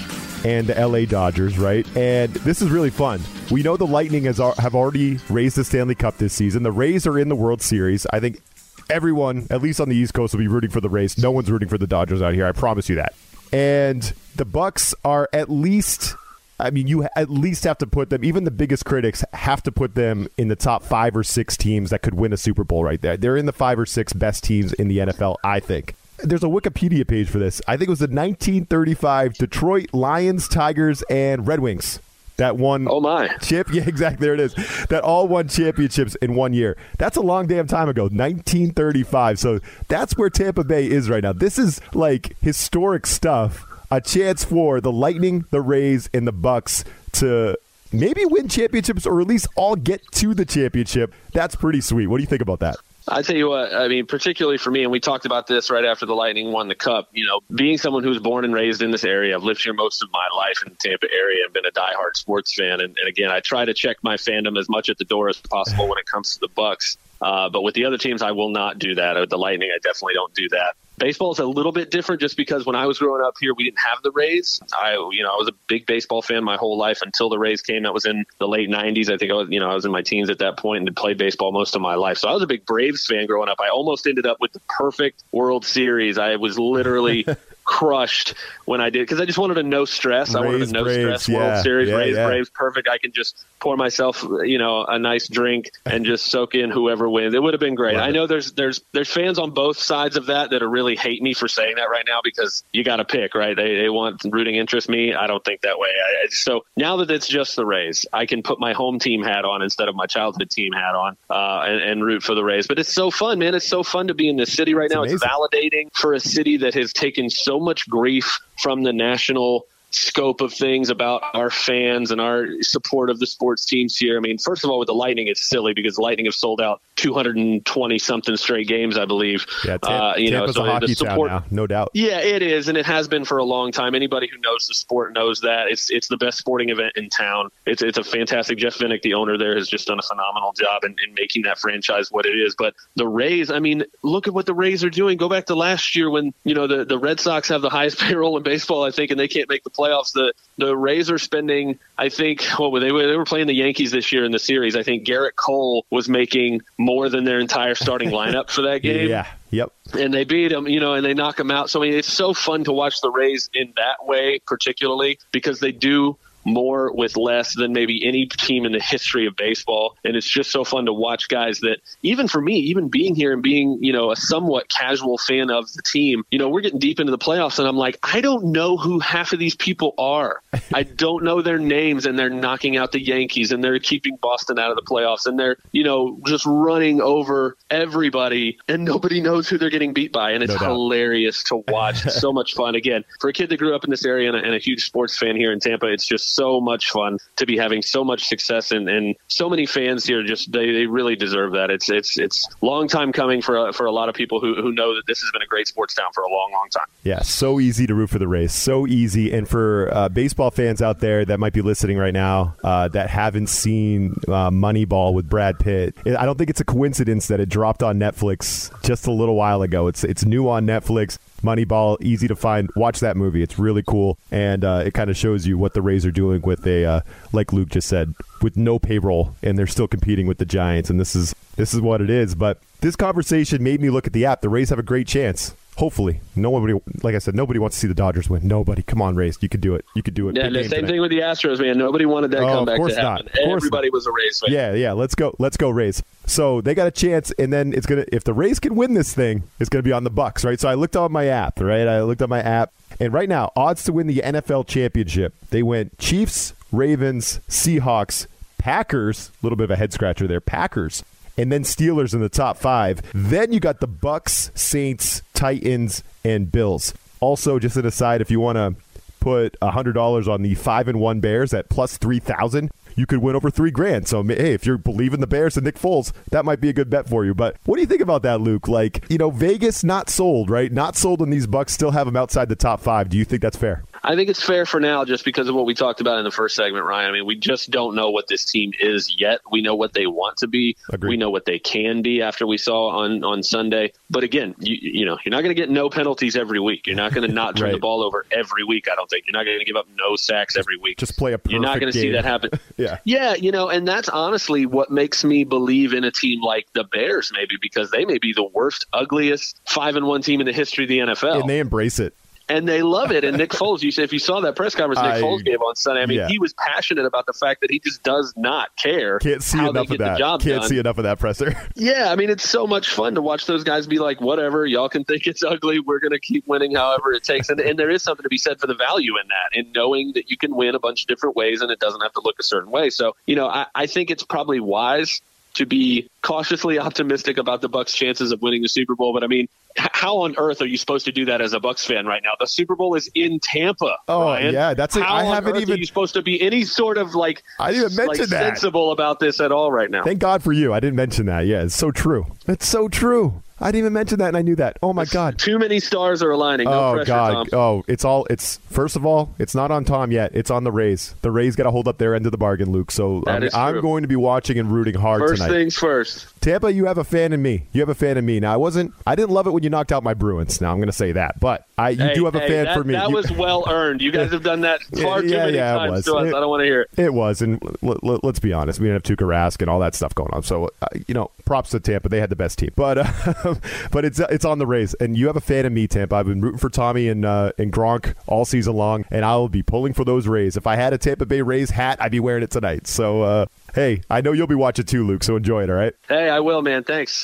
and 0.45 0.67
the 0.67 0.87
LA 0.87 1.05
Dodgers, 1.05 1.57
right? 1.57 1.85
And 1.97 2.33
this 2.33 2.61
is 2.61 2.69
really 2.69 2.89
fun. 2.89 3.19
We 3.51 3.61
know 3.61 3.75
the 3.75 3.85
Lightning 3.85 4.23
has 4.23 4.37
have 4.37 4.73
already 4.73 5.19
raised 5.29 5.57
the 5.57 5.65
Stanley 5.65 5.95
Cup 5.95 6.17
this 6.17 6.33
season. 6.33 6.63
The 6.63 6.71
Rays 6.71 7.05
are 7.05 7.19
in 7.19 7.27
the 7.27 7.35
World 7.35 7.61
Series. 7.61 8.07
I 8.11 8.21
think 8.21 8.41
everyone, 8.89 9.47
at 9.49 9.61
least 9.61 9.81
on 9.81 9.89
the 9.89 9.95
East 9.95 10.13
Coast, 10.13 10.33
will 10.33 10.39
be 10.39 10.47
rooting 10.47 10.69
for 10.69 10.81
the 10.81 10.89
Rays. 10.89 11.17
No 11.17 11.31
one's 11.31 11.51
rooting 11.51 11.67
for 11.67 11.77
the 11.77 11.87
Dodgers 11.87 12.21
out 12.21 12.33
here. 12.33 12.47
I 12.47 12.53
promise 12.53 12.87
you 12.87 12.95
that. 12.95 13.13
And 13.51 14.13
the 14.35 14.45
Bucks 14.45 14.95
are 15.03 15.29
at 15.33 15.49
least 15.49 16.15
I 16.59 16.69
mean, 16.69 16.87
you 16.87 17.07
at 17.15 17.29
least 17.29 17.65
have 17.65 17.77
to 17.79 17.87
put 17.87 18.09
them, 18.09 18.23
even 18.23 18.45
the 18.45 18.51
biggest 18.51 18.85
critics 18.85 19.23
have 19.33 19.61
to 19.63 19.71
put 19.71 19.95
them 19.95 20.27
in 20.37 20.47
the 20.47 20.55
top 20.55 20.83
five 20.83 21.15
or 21.15 21.23
six 21.23 21.57
teams 21.57 21.89
that 21.89 22.01
could 22.01 22.13
win 22.13 22.31
a 22.31 22.37
Super 22.37 22.63
Bowl 22.63 22.83
right 22.83 23.01
there. 23.01 23.17
They're 23.17 23.37
in 23.37 23.45
the 23.45 23.53
five 23.53 23.77
or 23.77 23.85
six 23.85 24.13
best 24.13 24.43
teams 24.43 24.71
in 24.73 24.87
the 24.87 24.99
NFL, 24.99 25.37
I 25.43 25.59
think. 25.59 25.95
There's 26.19 26.43
a 26.43 26.47
Wikipedia 26.47 27.05
page 27.05 27.29
for 27.29 27.39
this. 27.39 27.61
I 27.67 27.75
think 27.75 27.89
it 27.89 27.91
was 27.91 27.99
the 27.99 28.05
1935 28.05 29.33
Detroit 29.33 29.93
Lions, 29.93 30.47
Tigers, 30.47 31.03
and 31.09 31.45
Red 31.45 31.59
Wings 31.59 31.99
that 32.37 32.57
won 32.57 32.87
oh 32.89 32.99
my 32.99 33.29
chip 33.41 33.67
yeah 33.73 33.83
exactly 33.87 34.25
there 34.25 34.33
it 34.33 34.39
is 34.39 34.53
that 34.89 35.01
all 35.03 35.27
won 35.27 35.47
championships 35.47 36.15
in 36.15 36.35
one 36.35 36.53
year 36.53 36.75
that's 36.97 37.17
a 37.17 37.21
long 37.21 37.47
damn 37.47 37.67
time 37.67 37.87
ago 37.87 38.03
1935 38.03 39.39
so 39.39 39.59
that's 39.87 40.17
where 40.17 40.29
tampa 40.29 40.63
bay 40.63 40.85
is 40.85 41.09
right 41.09 41.23
now 41.23 41.31
this 41.31 41.57
is 41.57 41.79
like 41.93 42.35
historic 42.41 43.05
stuff 43.05 43.65
a 43.91 44.01
chance 44.01 44.43
for 44.43 44.81
the 44.81 44.91
Lightning, 44.91 45.45
the 45.51 45.61
Rays, 45.61 46.09
and 46.13 46.27
the 46.27 46.31
Bucks 46.31 46.83
to 47.13 47.57
maybe 47.91 48.25
win 48.25 48.47
championships 48.49 49.05
or 49.05 49.21
at 49.21 49.27
least 49.27 49.47
all 49.55 49.75
get 49.75 50.01
to 50.13 50.33
the 50.33 50.45
championship. 50.45 51.13
That's 51.33 51.55
pretty 51.55 51.81
sweet. 51.81 52.07
What 52.07 52.17
do 52.17 52.23
you 52.23 52.27
think 52.27 52.41
about 52.41 52.59
that? 52.59 52.77
I 53.07 53.21
tell 53.21 53.35
you 53.35 53.49
what, 53.49 53.71
I 53.71 53.87
mean, 53.87 54.07
particularly 54.07 54.57
for 54.57 54.71
me, 54.71 54.81
and 54.81 54.91
we 54.91 54.99
talked 54.99 55.27
about 55.27 55.45
this 55.45 55.69
right 55.69 55.85
after 55.85 56.07
the 56.07 56.15
Lightning 56.15 56.51
won 56.51 56.67
the 56.67 56.75
Cup. 56.75 57.09
You 57.13 57.27
know, 57.27 57.39
being 57.53 57.77
someone 57.77 58.03
who's 58.03 58.19
born 58.19 58.45
and 58.45 58.53
raised 58.53 58.81
in 58.81 58.89
this 58.89 59.03
area, 59.03 59.35
I've 59.35 59.43
lived 59.43 59.63
here 59.63 59.73
most 59.73 60.01
of 60.01 60.09
my 60.11 60.25
life 60.35 60.63
in 60.65 60.71
the 60.71 60.77
Tampa 60.79 61.05
area, 61.13 61.43
and 61.45 61.53
been 61.53 61.67
a 61.67 61.71
diehard 61.71 62.15
sports 62.15 62.55
fan. 62.55 62.81
And, 62.81 62.97
and 62.97 63.07
again, 63.07 63.29
I 63.29 63.41
try 63.41 63.63
to 63.63 63.75
check 63.75 63.97
my 64.01 64.15
fandom 64.15 64.57
as 64.57 64.67
much 64.67 64.89
at 64.89 64.97
the 64.97 65.05
door 65.05 65.29
as 65.29 65.37
possible 65.37 65.87
when 65.87 65.99
it 65.99 66.07
comes 66.07 66.33
to 66.33 66.39
the 66.39 66.47
Bucks. 66.47 66.97
Uh, 67.21 67.47
but 67.49 67.61
with 67.61 67.75
the 67.75 67.85
other 67.85 67.99
teams, 67.99 68.23
I 68.23 68.31
will 68.31 68.49
not 68.49 68.79
do 68.79 68.95
that. 68.95 69.19
With 69.19 69.29
the 69.29 69.37
Lightning, 69.37 69.69
I 69.71 69.77
definitely 69.83 70.15
don't 70.15 70.33
do 70.33 70.49
that. 70.49 70.73
Baseball 70.97 71.31
is 71.31 71.39
a 71.39 71.45
little 71.45 71.71
bit 71.71 71.91
different 71.91 72.21
just 72.21 72.37
because 72.37 72.65
when 72.65 72.75
I 72.75 72.85
was 72.85 72.99
growing 72.99 73.23
up 73.23 73.35
here, 73.39 73.53
we 73.53 73.65
didn't 73.65 73.79
have 73.79 74.01
the 74.01 74.11
Rays. 74.11 74.61
I, 74.77 74.93
you 75.11 75.23
know, 75.23 75.29
I 75.29 75.35
was 75.35 75.49
a 75.49 75.53
big 75.67 75.85
baseball 75.85 76.21
fan 76.21 76.43
my 76.43 76.55
whole 76.55 76.77
life 76.77 77.01
until 77.01 77.29
the 77.29 77.37
Rays 77.37 77.61
came. 77.61 77.83
That 77.83 77.93
was 77.93 78.05
in 78.05 78.25
the 78.39 78.47
late 78.47 78.69
'90s. 78.69 79.09
I 79.09 79.17
think 79.17 79.31
I 79.31 79.35
was, 79.35 79.49
you 79.49 79.59
know, 79.59 79.69
I 79.69 79.73
was 79.73 79.85
in 79.85 79.91
my 79.91 80.01
teens 80.01 80.29
at 80.29 80.39
that 80.39 80.57
point 80.57 80.87
and 80.87 80.95
played 80.95 81.17
baseball 81.17 81.51
most 81.51 81.75
of 81.75 81.81
my 81.81 81.95
life. 81.95 82.17
So 82.17 82.29
I 82.29 82.33
was 82.33 82.43
a 82.43 82.47
big 82.47 82.65
Braves 82.65 83.05
fan 83.05 83.25
growing 83.25 83.49
up. 83.49 83.59
I 83.59 83.69
almost 83.69 84.07
ended 84.07 84.25
up 84.25 84.37
with 84.39 84.53
the 84.53 84.61
perfect 84.69 85.23
World 85.31 85.65
Series. 85.65 86.17
I 86.17 86.37
was 86.37 86.57
literally 86.57 87.25
crushed 87.65 88.35
when 88.65 88.79
I 88.79 88.89
did 88.89 89.01
because 89.01 89.19
I 89.19 89.25
just 89.25 89.37
wanted 89.37 89.57
a 89.57 89.63
no 89.63 89.85
stress. 89.85 90.29
Rays, 90.29 90.35
I 90.35 90.41
wanted 90.41 90.69
a 90.69 90.71
no 90.71 90.83
Braves, 90.83 91.23
stress 91.23 91.29
World 91.29 91.63
Series. 91.63 91.89
Yeah, 91.89 91.95
Rays, 91.95 92.15
yeah. 92.15 92.27
Braves, 92.27 92.49
perfect. 92.49 92.87
I 92.87 92.97
can 92.97 93.11
just 93.11 93.45
pour 93.59 93.75
myself, 93.75 94.25
you 94.43 94.57
know, 94.57 94.85
a 94.85 94.99
nice 94.99 95.27
drink 95.27 95.71
and 95.85 96.05
just 96.05 96.27
soak 96.27 96.55
in 96.55 96.69
whoever 96.69 97.09
wins. 97.09 97.33
It 97.33 97.41
would 97.41 97.53
have 97.53 97.59
been 97.59 97.75
great. 97.75 97.95
Love 97.95 98.07
I 98.07 98.11
know 98.11 98.23
it. 98.25 98.27
there's 98.27 98.53
there's 98.53 98.81
there's 98.93 99.09
fans 99.09 99.39
on 99.39 99.51
both 99.51 99.77
sides 99.77 100.17
of 100.17 100.27
that 100.27 100.51
that 100.51 100.61
are 100.61 100.69
really 100.69 100.95
hate 100.95 101.21
me 101.21 101.33
for 101.33 101.47
saying 101.47 101.75
that 101.75 101.89
right 101.89 102.05
now 102.07 102.21
because 102.23 102.63
you 102.71 102.83
got 102.83 102.97
to 102.97 103.05
pick 103.05 103.35
right. 103.35 103.55
They 103.55 103.75
they 103.75 103.89
want 103.89 104.23
rooting 104.23 104.55
interest. 104.55 104.87
Me, 104.87 105.13
I 105.13 105.27
don't 105.27 105.43
think 105.43 105.61
that 105.61 105.79
way. 105.79 105.89
I, 105.89 106.27
so 106.29 106.65
now 106.77 106.97
that 106.97 107.09
it's 107.09 107.27
just 107.27 107.55
the 107.55 107.65
Rays, 107.65 108.05
I 108.13 108.25
can 108.25 108.43
put 108.43 108.59
my 108.59 108.73
home 108.73 108.99
team 108.99 109.23
hat 109.23 109.45
on 109.45 109.61
instead 109.61 109.89
of 109.89 109.95
my 109.95 110.05
childhood 110.05 110.49
team 110.49 110.73
hat 110.73 110.95
on 110.95 111.17
uh, 111.29 111.63
and, 111.65 111.81
and, 111.81 112.05
root 112.05 112.21
for 112.21 112.35
the 112.35 112.43
Rays. 112.43 112.67
But 112.67 112.77
it's 112.79 112.93
so 112.93 113.09
fun, 113.09 113.39
man. 113.39 113.55
It's 113.55 113.67
so 113.67 113.83
fun 113.83 114.07
to 114.07 114.13
be 114.13 114.29
in 114.29 114.35
this 114.35 114.53
city 114.53 114.73
right 114.73 114.85
it's 114.85 114.93
now. 114.93 115.01
Amazing. 115.01 115.15
It's 115.15 115.25
validating 115.25 115.89
for 115.93 116.13
a 116.13 116.19
city 116.19 116.57
that 116.57 116.73
has 116.75 116.93
taken 116.93 117.29
so 117.29 117.54
much 117.59 117.87
grief 117.89 118.39
from 118.61 118.83
the 118.83 118.93
national 118.93 119.67
scope 119.95 120.41
of 120.41 120.53
things 120.53 120.89
about 120.89 121.23
our 121.33 121.49
fans 121.49 122.11
and 122.11 122.19
our 122.19 122.47
support 122.61 123.09
of 123.09 123.19
the 123.19 123.27
sports 123.27 123.65
teams 123.65 123.97
here. 123.97 124.17
I 124.17 124.19
mean, 124.19 124.37
first 124.37 124.63
of 124.63 124.69
all, 124.69 124.79
with 124.79 124.87
the 124.87 124.93
Lightning, 124.93 125.27
it's 125.27 125.47
silly 125.47 125.73
because 125.73 125.95
the 125.95 126.01
Lightning 126.01 126.25
have 126.25 126.35
sold 126.35 126.61
out 126.61 126.81
220 126.97 127.97
something 127.99 128.35
straight 128.35 128.67
games, 128.67 128.97
I 128.97 129.05
believe. 129.05 129.45
Yeah, 129.63 129.77
uh, 129.83 130.15
you 130.17 130.31
Tampa's 130.31 130.55
know, 130.55 130.65
a 130.65 130.71
hockey 130.71 130.87
the 130.87 130.95
support, 130.95 131.31
now, 131.31 131.43
no 131.49 131.67
doubt. 131.67 131.91
yeah, 131.93 132.19
it 132.19 132.41
is, 132.41 132.67
and 132.67 132.77
it 132.77 132.85
has 132.85 133.07
been 133.07 133.25
for 133.25 133.37
a 133.37 133.43
long 133.43 133.71
time. 133.71 133.95
Anybody 133.95 134.27
who 134.27 134.37
knows 134.39 134.67
the 134.67 134.73
sport 134.73 135.13
knows 135.13 135.41
that 135.41 135.67
it's 135.67 135.89
it's 135.89 136.07
the 136.07 136.17
best 136.17 136.37
sporting 136.37 136.69
event 136.69 136.93
in 136.95 137.09
town. 137.09 137.49
It's 137.65 137.81
it's 137.81 137.97
a 137.97 138.03
fantastic. 138.03 138.57
Jeff 138.57 138.75
Vinik, 138.75 139.01
the 139.01 139.13
owner 139.13 139.37
there, 139.37 139.55
has 139.55 139.67
just 139.67 139.87
done 139.87 139.99
a 139.99 140.01
phenomenal 140.01 140.53
job 140.53 140.83
in, 140.83 140.95
in 141.05 141.13
making 141.13 141.43
that 141.43 141.57
franchise 141.57 142.11
what 142.11 142.25
it 142.25 142.37
is. 142.37 142.55
But 142.57 142.75
the 142.95 143.07
Rays, 143.07 143.49
I 143.49 143.59
mean, 143.59 143.83
look 144.03 144.27
at 144.27 144.33
what 144.33 144.45
the 144.45 144.53
Rays 144.53 144.83
are 144.83 144.89
doing. 144.89 145.17
Go 145.17 145.29
back 145.29 145.45
to 145.45 145.55
last 145.55 145.95
year 145.95 146.09
when 146.09 146.33
you 146.43 146.53
know 146.53 146.67
the 146.67 146.85
the 146.85 146.97
Red 146.97 147.19
Sox 147.19 147.47
have 147.49 147.61
the 147.61 147.69
highest 147.69 147.99
payroll 147.99 148.37
in 148.37 148.43
baseball, 148.43 148.83
I 148.83 148.91
think, 148.91 149.11
and 149.11 149.19
they 149.19 149.27
can't 149.27 149.49
make 149.49 149.63
the 149.63 149.69
playoffs. 149.69 149.84
The 149.87 150.33
the 150.57 150.75
Rays 150.75 151.11
are 151.11 151.17
spending, 151.17 151.79
I 151.97 152.09
think, 152.09 152.43
what 152.57 152.71
were 152.71 152.79
they? 152.79 152.87
They 152.87 153.17
were 153.17 153.25
playing 153.25 153.47
the 153.47 153.53
Yankees 153.55 153.91
this 153.91 154.11
year 154.11 154.23
in 154.23 154.31
the 154.31 154.39
series. 154.39 154.75
I 154.75 154.83
think 154.83 155.05
Gerrit 155.05 155.35
Cole 155.35 155.85
was 155.89 156.07
making 156.07 156.61
more 156.77 157.09
than 157.09 157.23
their 157.25 157.39
entire 157.39 157.75
starting 157.75 158.09
lineup 158.09 158.49
for 158.49 158.63
that 158.63 158.81
game 158.81 159.09
Yeah. 159.09 159.27
Yep. 159.51 159.71
and 159.97 160.13
they 160.13 160.23
beat 160.23 160.49
them, 160.49 160.67
you 160.67 160.79
know, 160.79 160.93
and 160.93 161.05
they 161.05 161.13
knock 161.13 161.37
them 161.37 161.51
out. 161.51 161.69
So 161.69 161.81
I 161.81 161.87
mean, 161.87 161.93
it's 161.97 162.11
so 162.11 162.33
fun 162.33 162.63
to 162.65 162.71
watch 162.71 163.01
the 163.01 163.09
Rays 163.11 163.49
in 163.53 163.73
that 163.77 164.05
way, 164.05 164.39
particularly 164.45 165.19
because 165.31 165.59
they 165.59 165.71
do 165.71 166.17
more 166.45 166.93
with 166.93 167.17
less 167.17 167.55
than 167.55 167.73
maybe 167.73 168.05
any 168.05 168.27
team 168.27 168.65
in 168.65 168.71
the 168.71 168.79
history 168.79 169.25
of 169.25 169.35
baseball. 169.35 169.97
And 170.03 170.15
it's 170.15 170.29
just 170.29 170.51
so 170.51 170.63
fun 170.63 170.85
to 170.85 170.93
watch 170.93 171.27
guys 171.27 171.59
that, 171.61 171.77
even 172.03 172.27
for 172.27 172.39
me, 172.39 172.57
even 172.59 172.89
being 172.89 173.15
here 173.15 173.33
and 173.33 173.41
being, 173.41 173.79
you 173.81 173.91
know, 173.91 174.11
a 174.11 174.15
somewhat 174.15 174.69
casual 174.69 175.17
fan 175.17 175.49
of 175.49 175.71
the 175.73 175.81
team, 175.81 176.23
you 176.31 176.39
know, 176.39 176.49
we're 176.49 176.61
getting 176.61 176.79
deep 176.79 176.99
into 176.99 177.11
the 177.11 177.17
playoffs 177.17 177.59
and 177.59 177.67
I'm 177.67 177.75
like, 177.75 177.97
I 178.03 178.21
don't 178.21 178.51
know 178.51 178.77
who 178.77 178.99
half 178.99 179.33
of 179.33 179.39
these 179.39 179.55
people 179.55 179.93
are. 179.97 180.41
I 180.73 180.83
don't 180.95 181.23
know 181.23 181.41
their 181.41 181.57
names 181.57 182.05
and 182.05 182.17
they're 182.17 182.29
knocking 182.29 182.77
out 182.77 182.91
the 182.91 183.01
Yankees 183.01 183.51
and 183.51 183.63
they're 183.63 183.79
keeping 183.79 184.17
Boston 184.21 184.59
out 184.59 184.69
of 184.69 184.75
the 184.75 184.83
playoffs 184.83 185.25
and 185.25 185.39
they're, 185.39 185.57
you 185.71 185.83
know, 185.83 186.19
just 186.25 186.45
running 186.45 187.01
over 187.01 187.57
everybody 187.69 188.57
and 188.67 188.85
nobody 188.85 189.19
knows 189.19 189.49
who 189.49 189.57
they're 189.57 189.69
getting 189.69 189.93
beat 189.93 190.11
by. 190.11 190.31
And 190.31 190.43
it's 190.43 190.59
No 190.59 190.67
hilarious 190.67 191.43
to 191.45 191.63
watch. 191.67 192.05
It's 192.05 192.21
so 192.21 192.31
much 192.33 192.53
fun. 192.53 192.75
Again, 192.75 193.03
for 193.19 193.29
a 193.29 193.33
kid 193.33 193.49
that 193.49 193.57
grew 193.57 193.75
up 193.75 193.83
in 193.83 193.89
this 193.89 194.05
area 194.05 194.27
and 194.27 194.37
a, 194.37 194.43
and 194.43 194.53
a 194.53 194.59
huge 194.59 194.85
sports 194.85 195.17
fan 195.17 195.35
here 195.35 195.51
in 195.51 195.59
Tampa, 195.59 195.87
it's 195.87 196.05
just 196.05 196.34
so 196.35 196.59
much 196.59 196.89
fun 196.89 197.17
to 197.37 197.45
be 197.45 197.57
having 197.57 197.81
so 197.81 198.03
much 198.03 198.25
success 198.27 198.71
and, 198.71 198.89
and 198.89 199.15
so 199.27 199.49
many 199.49 199.65
fans 199.65 200.05
here. 200.05 200.23
Just 200.23 200.51
they, 200.51 200.71
they 200.71 200.85
really 200.85 201.15
deserve 201.15 201.53
that. 201.53 201.69
It's 201.69 201.89
it's 201.89 202.17
it's 202.17 202.47
long 202.61 202.87
time 202.87 203.11
coming 203.11 203.41
for 203.41 203.69
a, 203.69 203.73
for 203.73 203.85
a 203.85 203.91
lot 203.91 204.09
of 204.09 204.15
people 204.15 204.39
who, 204.39 204.55
who 204.55 204.71
know 204.71 204.95
that 204.95 205.03
this 205.07 205.19
has 205.21 205.31
been 205.31 205.41
a 205.41 205.47
great 205.47 205.67
sports 205.67 205.93
town 205.93 206.11
for 206.13 206.23
a 206.23 206.29
long, 206.29 206.51
long 206.51 206.69
time. 206.69 206.87
Yeah, 207.03 207.21
so 207.21 207.59
easy 207.59 207.87
to 207.87 207.95
root 207.95 208.09
for 208.09 208.19
the 208.19 208.27
Rays. 208.27 208.51
So 208.51 208.87
easy. 208.87 209.33
And 209.33 209.47
for 209.47 209.89
uh, 209.93 210.09
baseball 210.09 210.51
fans 210.51 210.81
out 210.81 210.99
there 210.99 211.25
that 211.25 211.39
might 211.39 211.53
be 211.53 211.61
listening 211.61 211.97
right 211.97 212.13
now 212.13 212.55
uh, 212.63 212.87
that 212.89 213.09
haven't 213.09 213.47
seen 213.47 214.13
uh, 214.27 214.49
Moneyball 214.49 215.13
with 215.13 215.29
Brad 215.29 215.59
Pitt, 215.59 215.95
I 216.05 216.25
don't 216.25 216.37
think 216.37 216.49
it's 216.49 216.61
a 216.61 216.65
coincidence 216.65 217.27
that 217.27 217.39
it 217.39 217.49
dropped 217.49 217.83
on 217.83 217.99
Netflix 217.99 218.71
just 218.83 219.07
a 219.07 219.11
little 219.11 219.35
while 219.35 219.61
ago. 219.61 219.87
It's 219.87 220.03
it's 220.03 220.25
new 220.25 220.49
on 220.49 220.65
Netflix. 220.65 221.17
Moneyball, 221.45 221.97
easy 222.01 222.27
to 222.27 222.35
find. 222.35 222.69
Watch 222.75 222.99
that 223.01 223.15
movie; 223.15 223.41
it's 223.43 223.57
really 223.59 223.83
cool, 223.85 224.17
and 224.31 224.65
uh, 224.65 224.83
it 224.85 224.93
kind 224.93 225.09
of 225.09 225.15
shows 225.17 225.45
you 225.47 225.57
what 225.57 225.73
the 225.73 225.81
Rays 225.81 226.05
are 226.05 226.11
doing 226.11 226.41
with 226.41 226.65
a, 226.67 226.85
uh, 226.85 227.01
like 227.31 227.53
Luke 227.53 227.69
just 227.69 227.87
said, 227.87 228.13
with 228.41 228.57
no 228.57 228.79
payroll, 228.79 229.35
and 229.43 229.57
they're 229.57 229.67
still 229.67 229.87
competing 229.87 230.27
with 230.27 230.37
the 230.39 230.45
Giants. 230.45 230.89
And 230.89 230.99
this 230.99 231.15
is 231.15 231.35
this 231.55 231.73
is 231.73 231.81
what 231.81 232.01
it 232.01 232.09
is. 232.09 232.35
But 232.35 232.59
this 232.81 232.95
conversation 232.95 233.63
made 233.63 233.81
me 233.81 233.89
look 233.89 234.07
at 234.07 234.13
the 234.13 234.25
app. 234.25 234.41
The 234.41 234.49
Rays 234.49 234.69
have 234.69 234.79
a 234.79 234.83
great 234.83 235.07
chance. 235.07 235.55
Hopefully, 235.77 236.21
nobody, 236.37 236.73
like 237.03 237.15
I 237.15 237.17
said, 237.17 237.35
nobody 237.35 237.59
wants 237.59 237.75
to 237.75 237.81
see 237.81 237.87
the 237.89 237.93
Dodgers 237.93 238.29
win. 238.29 238.47
Nobody. 238.47 238.81
Come 238.81 239.01
on, 239.01 239.17
Rays, 239.17 239.37
you 239.41 239.49
could 239.49 239.59
do 239.59 239.75
it. 239.75 239.83
You 239.93 240.01
could 240.03 240.13
do 240.13 240.29
it. 240.29 240.37
Yeah, 240.37 240.47
the 240.47 240.63
same 240.63 240.69
tonight. 240.69 240.87
thing 240.87 241.01
with 241.01 241.11
the 241.11 241.19
Astros, 241.19 241.59
man. 241.59 241.77
Nobody 241.77 242.05
wanted 242.05 242.31
that 242.31 242.43
Oh, 242.43 242.47
of 242.47 242.53
comeback 242.59 242.77
course 242.77 242.95
to 242.95 243.01
not. 243.01 243.17
happen. 243.17 243.27
Of 243.27 243.33
course 243.49 243.63
Everybody 243.63 243.89
was 243.89 244.05
a 244.07 244.11
Rays 244.13 244.39
fan. 244.39 244.53
Yeah, 244.53 244.73
yeah. 244.73 244.93
Let's 244.93 245.15
go. 245.15 245.35
Let's 245.37 245.57
go 245.57 245.69
Rays. 245.69 246.01
So 246.27 246.61
they 246.61 246.73
got 246.73 246.87
a 246.87 246.91
chance, 246.91 247.31
and 247.37 247.53
then 247.53 247.73
it's 247.73 247.85
gonna. 247.85 248.05
If 248.11 248.23
the 248.23 248.33
Rays 248.33 248.59
can 248.59 248.75
win 248.75 248.93
this 248.93 249.13
thing, 249.13 249.43
it's 249.59 249.69
gonna 249.69 249.83
be 249.83 249.91
on 249.91 250.03
the 250.03 250.09
Bucks, 250.09 250.43
right? 250.43 250.59
So 250.59 250.67
I 250.67 250.73
looked 250.73 250.95
on 250.95 251.11
my 251.11 251.27
app, 251.27 251.59
right? 251.59 251.87
I 251.87 252.01
looked 252.01 252.21
on 252.21 252.29
my 252.29 252.41
app, 252.41 252.71
and 252.99 253.13
right 253.13 253.29
now, 253.29 253.51
odds 253.55 253.83
to 253.83 253.93
win 253.93 254.07
the 254.07 254.21
NFL 254.23 254.67
championship, 254.67 255.33
they 255.49 255.61
went 255.61 255.97
Chiefs, 255.97 256.53
Ravens, 256.71 257.39
Seahawks, 257.47 258.27
Packers. 258.57 259.29
A 259.29 259.45
little 259.45 259.57
bit 259.57 259.65
of 259.65 259.71
a 259.71 259.75
head 259.75 259.93
scratcher 259.93 260.27
there. 260.27 260.41
Packers. 260.41 261.03
And 261.37 261.51
then 261.51 261.63
Steelers 261.63 262.13
in 262.13 262.21
the 262.21 262.29
top 262.29 262.57
five. 262.57 263.01
Then 263.13 263.51
you 263.51 263.59
got 263.59 263.81
the 263.81 263.87
Bucks, 263.87 264.51
Saints, 264.55 265.21
Titans, 265.33 266.01
and 266.23 266.51
Bills. 266.51 266.93
Also, 267.19 267.59
just 267.59 267.75
an 267.75 267.85
aside, 267.85 268.21
if 268.21 268.31
you 268.31 268.39
want 268.39 268.55
to 268.57 268.75
put 269.19 269.57
hundred 269.61 269.93
dollars 269.93 270.27
on 270.27 270.43
the 270.43 270.55
five 270.55 270.87
and 270.87 270.99
one 270.99 271.19
Bears 271.19 271.53
at 271.53 271.67
plus 271.69 271.97
three 271.97 272.19
thousand, 272.19 272.71
you 272.95 273.05
could 273.05 273.19
win 273.19 273.35
over 273.35 273.49
three 273.49 273.71
grand. 273.71 274.07
So 274.07 274.23
hey, 274.23 274.53
if 274.53 274.65
you're 274.65 274.77
believing 274.77 275.19
the 275.19 275.27
Bears 275.27 275.57
and 275.57 275.65
Nick 275.65 275.77
Foles, 275.77 276.11
that 276.31 276.45
might 276.45 276.61
be 276.61 276.69
a 276.69 276.73
good 276.73 276.89
bet 276.89 277.07
for 277.07 277.25
you. 277.25 277.33
But 277.33 277.57
what 277.65 277.75
do 277.75 277.81
you 277.81 277.87
think 277.87 278.01
about 278.01 278.23
that, 278.23 278.41
Luke? 278.41 278.67
Like, 278.67 279.05
you 279.09 279.17
know, 279.17 279.29
Vegas 279.29 279.83
not 279.83 280.09
sold, 280.09 280.49
right? 280.49 280.71
Not 280.71 280.95
sold, 280.95 281.21
and 281.21 281.31
these 281.31 281.47
Bucks 281.47 281.73
still 281.73 281.91
have 281.91 282.05
them 282.05 282.15
outside 282.15 282.49
the 282.49 282.55
top 282.55 282.81
five. 282.81 283.09
Do 283.09 283.17
you 283.17 283.25
think 283.25 283.41
that's 283.41 283.57
fair? 283.57 283.83
I 284.05 284.15
think 284.15 284.29
it's 284.29 284.41
fair 284.41 284.65
for 284.65 284.79
now 284.79 285.03
just 285.03 285.25
because 285.25 285.49
of 285.49 285.55
what 285.55 285.65
we 285.65 285.73
talked 285.73 285.99
about 285.99 286.19
in 286.19 286.23
the 286.23 286.31
first 286.31 286.55
segment, 286.55 286.85
Ryan. 286.85 287.09
I 287.09 287.13
mean, 287.13 287.25
we 287.25 287.35
just 287.35 287.71
don't 287.71 287.95
know 287.95 288.11
what 288.11 288.27
this 288.27 288.45
team 288.45 288.71
is 288.79 289.15
yet. 289.19 289.41
We 289.51 289.61
know 289.61 289.75
what 289.75 289.93
they 289.93 290.05
want 290.05 290.37
to 290.37 290.47
be. 290.47 290.77
Agreed. 290.89 291.09
We 291.09 291.17
know 291.17 291.31
what 291.31 291.45
they 291.45 291.57
can 291.59 292.01
be 292.01 292.21
after 292.21 292.45
we 292.45 292.57
saw 292.57 292.89
on, 292.89 293.23
on 293.23 293.41
Sunday. 293.41 293.93
But 294.09 294.23
again, 294.23 294.53
you, 294.59 294.77
you 294.79 295.05
know, 295.05 295.17
you're 295.25 295.31
not 295.31 295.41
going 295.41 295.55
to 295.55 295.59
get 295.59 295.69
no 295.69 295.89
penalties 295.89 296.35
every 296.35 296.59
week. 296.59 296.85
You're 296.85 296.95
not 296.95 297.13
going 297.13 297.27
to 297.27 297.33
not 297.33 297.55
turn 297.55 297.65
Right. 297.65 297.71
the 297.73 297.79
ball 297.79 298.03
over 298.03 298.27
every 298.31 298.63
week, 298.63 298.87
I 298.91 298.95
don't 298.95 299.09
think. 299.09 299.25
You're 299.25 299.33
not 299.33 299.45
going 299.45 299.57
to 299.57 299.65
give 299.65 299.75
up 299.75 299.87
no 299.97 300.15
sacks 300.15 300.55
every 300.55 300.77
week. 300.77 300.99
Just 300.99 301.17
play 301.17 301.33
a 301.33 301.39
You're 301.47 301.59
not 301.59 301.79
going 301.79 301.91
to 301.91 301.99
see 301.99 302.11
that 302.11 302.25
happen. 302.25 302.51
Yeah. 302.77 302.99
Yeah, 303.05 303.35
you 303.35 303.51
know, 303.51 303.69
and 303.69 303.87
that's 303.87 304.09
honestly 304.09 304.65
what 304.65 304.91
makes 304.91 305.23
me 305.23 305.45
believe 305.45 305.93
in 305.93 306.03
a 306.03 306.11
team 306.11 306.41
like 306.41 306.67
the 306.73 306.83
Bears, 306.83 307.31
maybe 307.33 307.55
because 307.61 307.89
they 307.89 308.03
may 308.03 308.17
be 308.17 308.33
the 308.33 308.43
worst, 308.43 308.85
ugliest 308.91 309.59
five 309.65 309.95
and 309.95 310.05
one 310.05 310.21
team 310.21 310.41
in 310.41 310.45
the 310.45 310.51
history 310.53 310.83
of 310.83 310.89
the 310.89 310.99
NFL 310.99 311.39
And 311.41 311.49
they 311.49 311.59
embrace 311.59 311.99
it. 311.99 312.13
And 312.47 312.67
they 312.67 312.81
love 312.83 313.11
it. 313.11 313.23
And 313.23 313.37
Nick 313.37 313.49
Foles, 313.51 313.81
you 313.81 313.91
said 313.91 314.03
if 314.03 314.13
you 314.13 314.19
saw 314.19 314.39
that 314.41 314.55
press 314.55 314.75
conference 314.75 315.01
Nick 315.01 315.13
I- 315.13 315.21
Foles 315.21 315.43
gave 315.43 315.61
on 315.61 315.75
Sunday, 315.75 316.01
I 316.01 316.05
mean, 316.05 316.19
yeah. 316.19 316.27
he 316.27 316.39
was 316.39 316.53
passionate 316.53 317.05
about 317.05 317.25
the 317.25 317.33
fact 317.33 317.61
that 317.61 317.71
he 317.71 317.79
just 317.79 318.03
does 318.03 318.33
not 318.35 318.75
care. 318.75 319.19
Can't 319.19 319.43
see 319.43 319.57
how 319.57 319.69
enough 319.69 319.87
they 319.87 319.95
of 319.95 319.99
that. 319.99 320.17
Job 320.17 320.41
Can't 320.41 320.61
done. 320.61 320.69
see 320.69 320.79
enough 320.79 320.97
of 320.97 321.03
that 321.03 321.19
presser. 321.19 321.55
Yeah, 321.77 322.11
I 322.11 322.15
mean, 322.15 322.29
it's 322.29 322.47
so 322.47 322.65
much 322.65 322.89
fun 322.89 323.15
to 323.15 323.21
watch 323.21 323.45
those 323.45 323.63
guys 323.63 323.85
be 323.85 323.99
like, 323.99 324.21
whatever, 324.21 324.65
y'all 324.65 324.87
can 324.87 325.03
think 325.03 325.27
it's 325.27 325.43
ugly. 325.43 325.79
We're 325.79 325.99
going 325.99 326.13
to 326.13 326.19
keep 326.19 326.47
winning 326.47 326.75
however 326.75 327.11
it 327.11 327.23
takes. 327.23 327.49
And, 327.49 327.59
and 327.59 327.77
there 327.77 327.89
is 327.89 328.01
something 328.01 328.23
to 328.23 328.29
be 328.29 328.37
said 328.37 328.59
for 328.59 328.67
the 328.67 328.75
value 328.75 329.13
in 329.17 329.27
that, 329.27 329.59
in 329.59 329.71
knowing 329.73 330.13
that 330.13 330.29
you 330.29 330.37
can 330.37 330.55
win 330.55 330.73
a 330.73 330.79
bunch 330.79 331.03
of 331.03 331.07
different 331.07 331.35
ways 331.35 331.61
and 331.61 331.69
it 331.71 331.79
doesn't 331.79 332.01
have 332.01 332.13
to 332.13 332.21
look 332.23 332.39
a 332.39 332.43
certain 332.43 332.71
way. 332.71 332.89
So, 332.89 333.15
you 333.25 333.35
know, 333.35 333.47
I, 333.47 333.65
I 333.75 333.87
think 333.87 334.09
it's 334.09 334.23
probably 334.23 334.59
wise 334.59 335.21
to 335.55 335.65
be 335.65 336.07
cautiously 336.21 336.79
optimistic 336.79 337.37
about 337.37 337.61
the 337.61 337.69
Bucks' 337.69 337.93
chances 337.93 338.31
of 338.31 338.41
winning 338.41 338.61
the 338.61 338.69
Super 338.69 338.95
Bowl. 338.95 339.13
But 339.13 339.23
I 339.23 339.27
mean, 339.27 339.47
h- 339.77 339.87
how 339.93 340.17
on 340.19 340.35
earth 340.37 340.61
are 340.61 340.65
you 340.65 340.77
supposed 340.77 341.05
to 341.05 341.11
do 341.11 341.25
that 341.25 341.41
as 341.41 341.53
a 341.53 341.59
Bucks 341.59 341.85
fan 341.85 342.05
right 342.05 342.21
now? 342.23 342.31
The 342.39 342.47
Super 342.47 342.75
Bowl 342.75 342.95
is 342.95 343.09
in 343.15 343.39
Tampa. 343.39 343.97
Oh, 344.07 344.21
Ryan. 344.21 344.53
yeah, 344.53 344.73
that's 344.73 344.95
it. 344.95 345.03
How 345.03 345.15
I 345.15 345.23
haven't 345.23 345.57
even- 345.57 345.73
Are 345.75 345.77
you 345.77 345.85
supposed 345.85 346.13
to 346.15 346.21
be 346.21 346.41
any 346.41 346.63
sort 346.63 346.97
of 346.97 347.15
like? 347.15 347.43
I 347.59 347.71
didn't 347.71 347.91
even 347.93 348.05
mention 348.05 348.21
like, 348.23 348.29
that. 348.29 348.57
sensible 348.57 348.91
about 348.91 349.19
this 349.19 349.39
at 349.39 349.51
all 349.51 349.71
right 349.71 349.89
now. 349.89 350.03
Thank 350.03 350.19
God 350.19 350.43
for 350.43 350.53
you. 350.53 350.73
I 350.73 350.79
didn't 350.79 350.95
mention 350.95 351.25
that. 351.27 351.45
Yeah, 351.47 351.63
it's 351.63 351.75
so 351.75 351.91
true. 351.91 352.25
It's 352.47 352.67
so 352.67 352.87
true. 352.87 353.41
I 353.59 353.67
didn't 353.67 353.79
even 353.79 353.93
mention 353.93 354.19
that, 354.19 354.27
and 354.29 354.37
I 354.37 354.41
knew 354.41 354.55
that. 354.57 354.77
Oh 354.83 354.91
my 354.91 355.05
God. 355.05 355.39
Too 355.39 355.57
many 355.57 355.79
stars 355.79 356.21
are 356.21 356.31
aligning. 356.31 356.65
No 356.65 356.89
oh 356.89 356.93
pressure, 356.95 357.07
God! 357.07 357.33
Tom. 357.33 357.47
Oh, 357.53 357.83
it's 357.87 358.03
all. 358.03 358.27
It's 358.29 358.57
first 358.69 358.97
of 358.97 359.05
all, 359.05 359.33
it's 359.39 359.55
not 359.55 359.71
on 359.71 359.85
Tom 359.85 360.11
yet. 360.11 360.31
It's 360.33 360.51
on 360.51 360.65
the 360.65 360.73
Rays. 360.73 361.15
The 361.21 361.31
Rays 361.31 361.55
got 361.55 361.63
to 361.63 361.71
hold 361.71 361.87
up 361.87 361.97
their 361.97 362.15
end 362.15 362.25
of 362.25 362.33
the 362.33 362.37
bargain, 362.37 362.73
Luke. 362.73 362.91
So 362.91 363.23
I'm, 363.27 363.47
I'm 363.53 363.79
going 363.79 364.01
to 364.01 364.09
be 364.09 364.17
watching 364.17 364.59
and 364.59 364.69
rooting 364.69 364.95
hard 364.95 365.21
First 365.21 365.41
tonight. 365.41 365.53
things 365.53 365.75
first. 365.77 366.27
Tampa, 366.45 366.71
you 366.71 366.85
have 366.85 366.99
a 366.99 367.03
fan 367.03 367.33
in 367.33 367.41
me. 367.41 367.65
You 367.73 367.81
have 367.81 367.89
a 367.89 367.95
fan 367.95 368.19
in 368.19 368.25
me. 368.25 368.39
Now, 368.39 368.53
I 368.53 368.57
wasn't. 368.57 368.93
I 369.07 369.15
didn't 369.15 369.31
love 369.31 369.47
it 369.47 369.49
when 369.49 369.63
you 369.63 369.71
knocked 369.71 369.91
out 369.91 370.03
my 370.03 370.13
Bruins. 370.13 370.61
Now 370.61 370.69
I'm 370.71 370.77
going 370.77 370.85
to 370.85 370.93
say 370.93 371.11
that, 371.13 371.39
but 371.39 371.65
I 371.75 371.89
you 371.89 372.03
Hey, 372.03 372.13
do 372.13 372.25
have 372.25 372.35
a 372.35 372.39
fan 372.41 372.65
that, 372.65 372.77
for 372.77 372.83
me. 372.83 372.93
That 372.93 373.09
You- 373.09 373.15
was 373.15 373.31
well 373.31 373.63
earned. 373.67 373.99
You 373.99 374.11
guys 374.11 374.31
have 374.31 374.43
done 374.43 374.61
that 374.61 374.79
far 375.01 375.21
too 375.21 375.27
Yeah, 375.29 375.45
many 375.47 375.57
yeah, 375.57 375.73
times 375.73 376.05
to 376.05 376.13
us. 376.15 376.27
It- 376.27 376.35
I 376.35 376.39
don't 376.39 376.49
want 376.49 376.61
to 376.61 376.65
hear 376.65 376.81
it. 376.81 376.89
It 376.97 377.15
was, 377.15 377.41
and 377.41 377.59
l- 377.81 377.97
l- 378.03 378.19
let's 378.21 378.37
be 378.39 378.53
honest, 378.53 378.79
we 378.79 378.85
didn't 378.87 379.07
have 379.07 379.17
Tuukka 379.17 379.25
Rask 379.27 379.59
and 379.61 379.71
all 379.71 379.79
that 379.79 379.95
stuff 379.95 380.13
going 380.13 380.29
on. 380.33 380.43
So, 380.43 380.69
uh, 380.83 380.87
you 381.07 381.15
know, 381.15 381.31
props 381.45 381.71
to 381.71 381.79
Tampa; 381.79 382.09
they 382.09 382.19
had 382.19 382.29
the 382.29 382.35
best 382.35 382.59
team. 382.59 382.69
But, 382.75 382.99
uh, 382.99 383.55
but 383.91 384.05
it's 384.05 384.19
it's 384.19 384.45
on 384.45 384.59
the 384.59 384.67
Rays, 384.67 384.93
and 384.95 385.17
you 385.17 385.25
have 385.25 385.37
a 385.37 385.41
fan 385.41 385.65
of 385.65 385.71
me, 385.73 385.87
Tampa. 385.87 386.15
I've 386.15 386.27
been 386.27 386.41
rooting 386.41 386.59
for 386.59 386.69
Tommy 386.69 387.07
and 387.07 387.25
uh, 387.25 387.53
and 387.57 387.73
Gronk 387.73 388.13
all 388.27 388.45
season 388.45 388.75
long, 388.75 389.03
and 389.09 389.25
I 389.25 389.35
will 389.35 389.49
be 389.49 389.63
pulling 389.63 389.93
for 389.93 390.05
those 390.05 390.27
Rays. 390.27 390.57
If 390.57 390.67
I 390.67 390.75
had 390.75 390.93
a 390.93 390.99
Tampa 390.99 391.25
Bay 391.25 391.41
Rays 391.41 391.71
hat, 391.71 391.97
I'd 391.99 392.11
be 392.11 392.19
wearing 392.19 392.43
it 392.43 392.51
tonight. 392.51 392.85
So, 392.85 393.23
uh, 393.23 393.45
hey, 393.75 394.01
I 394.09 394.21
know 394.21 394.31
you'll 394.31 394.47
be 394.47 394.55
watching 394.55 394.85
too, 394.85 395.05
Luke. 395.05 395.23
So 395.23 395.35
enjoy 395.35 395.63
it. 395.63 395.69
All 395.69 395.75
right. 395.75 395.93
Hey, 396.07 396.29
I 396.29 396.39
will, 396.39 396.63
man. 396.63 396.83
Thanks. 396.83 397.23